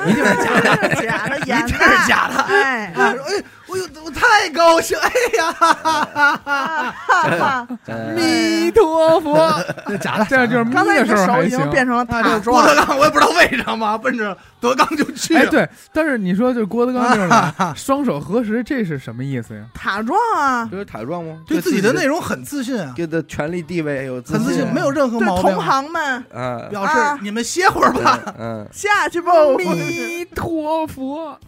[0.08, 2.34] 一定是假的， 的，假的，演的，一定是假的？
[2.42, 9.50] 哎，啊，哎，我有我太高兴，哎呀，哈哈哈哈哈哈嗯弥陀佛，
[9.86, 11.70] 这假的，这样就是眯刚才的时候你的手已经。
[11.70, 15.50] 变成了塔啊这郭德，纲，我也不知道为什么奔着德纲就去哎，了。
[15.50, 19.62] 对，但是你说就郭德纲这种 双手合十，这是什么意思呀？
[19.72, 21.38] 塔状啊，这是塔状吗？
[21.46, 25.62] 对自己的内容很自信啊，对的权力地位有很自信，啊没有任何对毛病同。
[25.62, 28.18] 行们啊，表示啊你们歇会儿吧。
[28.36, 29.32] 嗯下去吧。
[29.56, 31.38] 弥陀佛。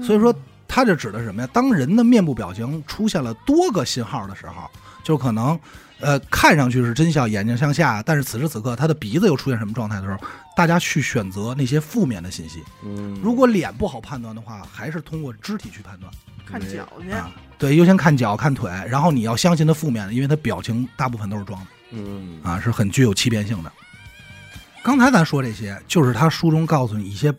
[0.00, 0.32] 所以说，
[0.70, 1.48] 他这指的是什么呀？
[1.52, 4.70] 当人的面部表情出现了多个信号的时候，
[5.02, 5.58] 就可能，
[5.98, 10.18] 呃，看上去是真笑，眼睛向下，但是此时此刻他的鼻子又出现什么状态的时候，
[10.56, 12.62] 大家去选择那些负面的信息。
[12.84, 16.12] 嗯，如果脸不好判断的话，还是通过肢体去判断
[16.46, 17.28] 看脚去，啊。
[17.58, 23.72] 对，优先看脚、看腿，然后你要相信他负面的，因为他表情大部分都是装的嗯啊，是很具有欺骗性的。
[24.82, 27.34] 刚才咱说这些，就是他书中告诉你一些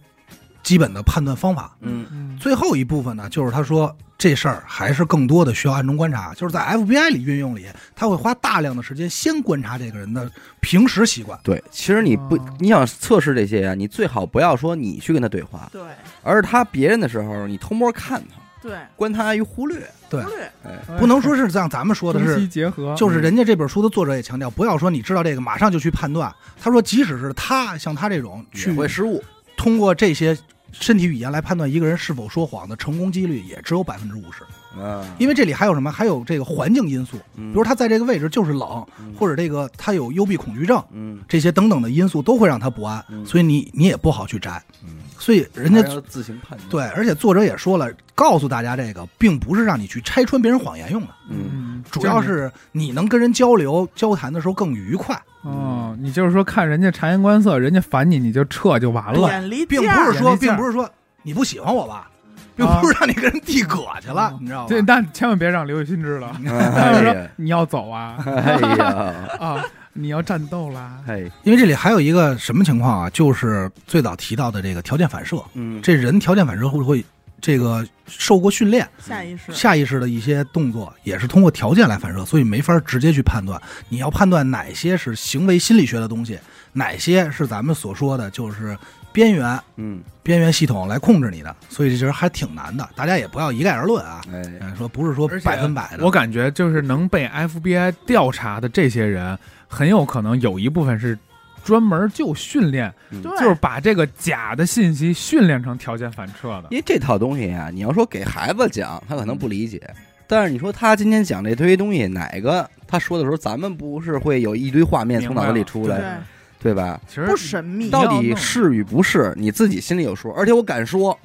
[0.63, 1.75] 基本的判断方法。
[1.81, 11.39] 嗯嗯最后一部分呢，就是他说这事儿还是更多的需要暗中观察，就是在 FBI 里运用里，他会花大量的时间先观察这个人的平时习惯。
[11.43, 15.81] 对，其实你不哦，你想测试这些啊，你最好不要说你去跟他对话，对
[16.23, 19.87] 而是他别人的时候，你偷摸看他，对，观他于忽略。
[20.09, 26.33] 对忽略哎，不能说是像咱们说的是，结合，就是人家这本书的作者也强调，不要说你知道这个马上就去判断。
[26.59, 29.23] 他说，即使是他像他这种也去会失误。
[29.61, 30.35] 通过这些
[30.71, 34.43] 身体语言来判断一个人是否说谎的成功几率也只有百分之五十，
[34.75, 35.91] 嗯，因为这里还有什么？
[35.91, 38.83] 还有这个环境因素，比比如他在这个位置就是冷，
[39.15, 41.19] 或者这个他有幽闭恐惧症，嗯。
[41.27, 43.23] 这些等等的因素都会让他不安，嗯。
[43.23, 44.59] 所以你你也不好去摘。
[44.83, 46.69] 嗯，所以人家自行判断。
[46.69, 59.29] 对，而且作者也说了，告诉大家这个并不是让你去拆穿别人谎言用的，嗯，嗯，主要是你能跟人交流交谈的时候更愉快，哦，你就是说看人家察言观色，人家烦你你就撤就完了。
[59.69, 60.89] 并不是说并不是说
[61.21, 62.09] 你不喜欢我吧，
[62.55, 64.67] 并啊不是让你跟人递葛去了，你知道吗？
[64.67, 69.63] 对但千万别让刘雨欣知道，他哎就说，你要走啊哎呀， 啊，
[69.93, 70.99] 你要战斗啦。
[71.07, 73.09] 哎，因为这里还有一个什么情况啊？
[73.09, 77.03] 就是最早提到的这个条件反射，嗯，这人条件反射会不会
[77.39, 83.59] 这个受过训练，下意识，下意识的一些动作也是通过条件来反射，所以没法直接去判断。
[83.89, 86.39] 你要判断哪些是行为心理学的东西，
[86.73, 88.77] 哪些是咱们所说的就是
[89.11, 92.87] 边缘嗯，边缘系统来控制你的，所以这其实还挺难的。
[92.95, 96.05] 大家也不要一概而论啊，哎，嗯说不是说百分百的。
[96.05, 99.37] 我感觉就是能被 FBI 调查的这些人，
[99.71, 101.17] 很有可能有一部分是
[101.63, 106.65] 专门就训练，嗯，就是把这个假的信息训练成条件反射的。
[106.71, 109.81] 因为这套东西啊，你要说给孩子讲，他可能不理解。
[110.27, 116.21] 但是你说他今天讲这堆东西，哪个他说的时候，咱们不是会有一堆画面从脑子里出来，
[116.59, 116.99] 对吧？
[117.07, 120.31] 其实不神秘，到底是与不是，你自己心里有数。
[120.31, 121.17] 而且我敢说，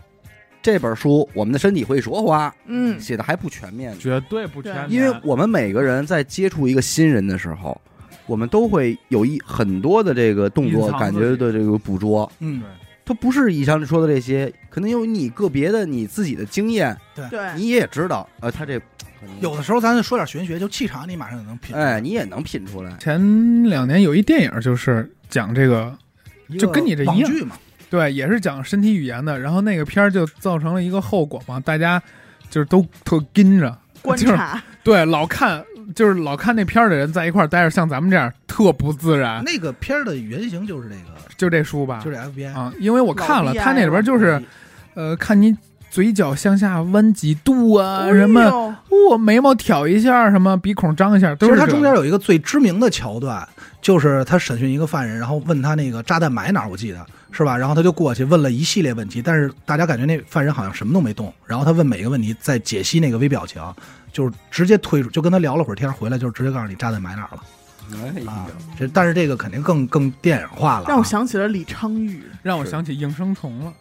[0.61, 7.81] 这本书《我们的身体会说话》嗯，写的还不全面呢，绝对不全面，因为我们每个人在接触一个新人的时候，
[8.27, 12.63] 我们都会有一很多的这个动作感觉的这个捕捉，嗯，
[13.05, 18.81] 它不是以上说的这些，可能有你个别的你自己的经验，对，你也知道，呃，他这
[19.41, 21.95] 有的时候咱就说点玄学，就气场你马上就能品出来。
[21.95, 22.95] 哎，你也能品出来。
[22.99, 25.97] 前两年有一电影就是讲这个，
[26.59, 27.31] 就跟你这一样。
[27.31, 27.57] 剧嘛，
[27.89, 29.39] 对，也是讲身体语言的。
[29.39, 32.01] 然后那个片儿就造成了一个后果嘛，大家
[32.51, 35.65] 就是都特跟着，就是观察，对，老看
[35.95, 39.43] 就是老看那片儿的人在一块儿待着，像咱们这样特不自然。
[39.45, 42.53] 那个片儿的原型就是这个，就这书吧，就这 FBI。
[42.53, 44.43] 啊，因为我看了，他那里边就是
[44.95, 45.57] 呃，看你
[45.91, 48.75] 嘴角向下弯几度啊，哎什么呦。
[49.11, 53.47] 我眉毛挑一下，什么鼻孔张一下，都是这其实他中间有一个最知名的桥段，
[53.81, 57.57] 就是他审讯一个犯人，然后问他那个炸弹埋哪儿，我记得是吧？
[57.57, 63.63] 然后他就过去问了一系列问题，但是大家感觉那犯人好像什么都没动，然后他问每个问题再解析那个微表情，
[64.13, 67.43] 就是直接推出，就跟他聊了会儿天，回来就是直接告诉你炸弹埋哪儿了
[67.93, 68.47] 哎呀啊。
[68.79, 73.73] 这但是这个肯定更更电影化了啊，让我想起了李昌钰，让我想起应声虫了。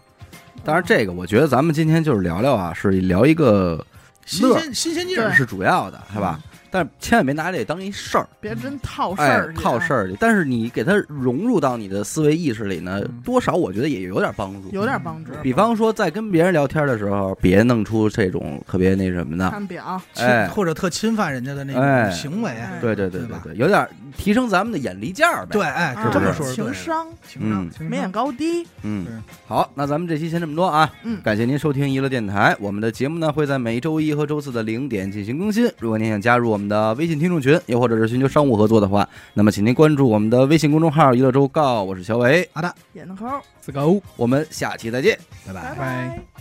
[0.63, 3.85] 当然，这个我觉得咱们今天就是聊聊啊，是聊一个
[4.25, 6.39] 新鲜新鲜劲儿是主要的，是吧？
[6.75, 10.17] 但是千万别拿这当一事儿，别真套事哎儿，去，套事儿去。
[10.19, 14.69] 但是你给它融入到你的思维意识里呢嗯，多少我觉得也有点帮助。
[14.73, 15.31] 有点帮助。
[15.41, 20.49] 比方说，在跟别人聊天的时候，别弄出这种特别那什么的，看表，哎。
[20.49, 22.09] 或者特侵犯人家的那哎。
[22.09, 22.77] 种行为，哎。
[22.81, 25.51] 对对对对对对，有点提升咱们的眼力劲儿呗。
[25.53, 27.87] 对，，哎，这么说情商、情商嗯。
[27.89, 29.05] 眉眼高低，嗯，
[29.47, 30.91] 好，那咱们这期先这么多啊。
[31.03, 31.21] 嗯。
[31.23, 35.71] 感谢您收听娱乐电台，我们的节目呢会在每周一和周四的零点进行更新。
[35.79, 43.25] 如果您想加入我们的微信听众群，又或者是寻求商务合作的话，那么请您关注我们的微信公众号“娱乐周告”，我是小伟，好的，眼头，
[43.61, 44.01] 自个欧。
[44.15, 46.34] 我们下期再见，拜拜拜拜拜。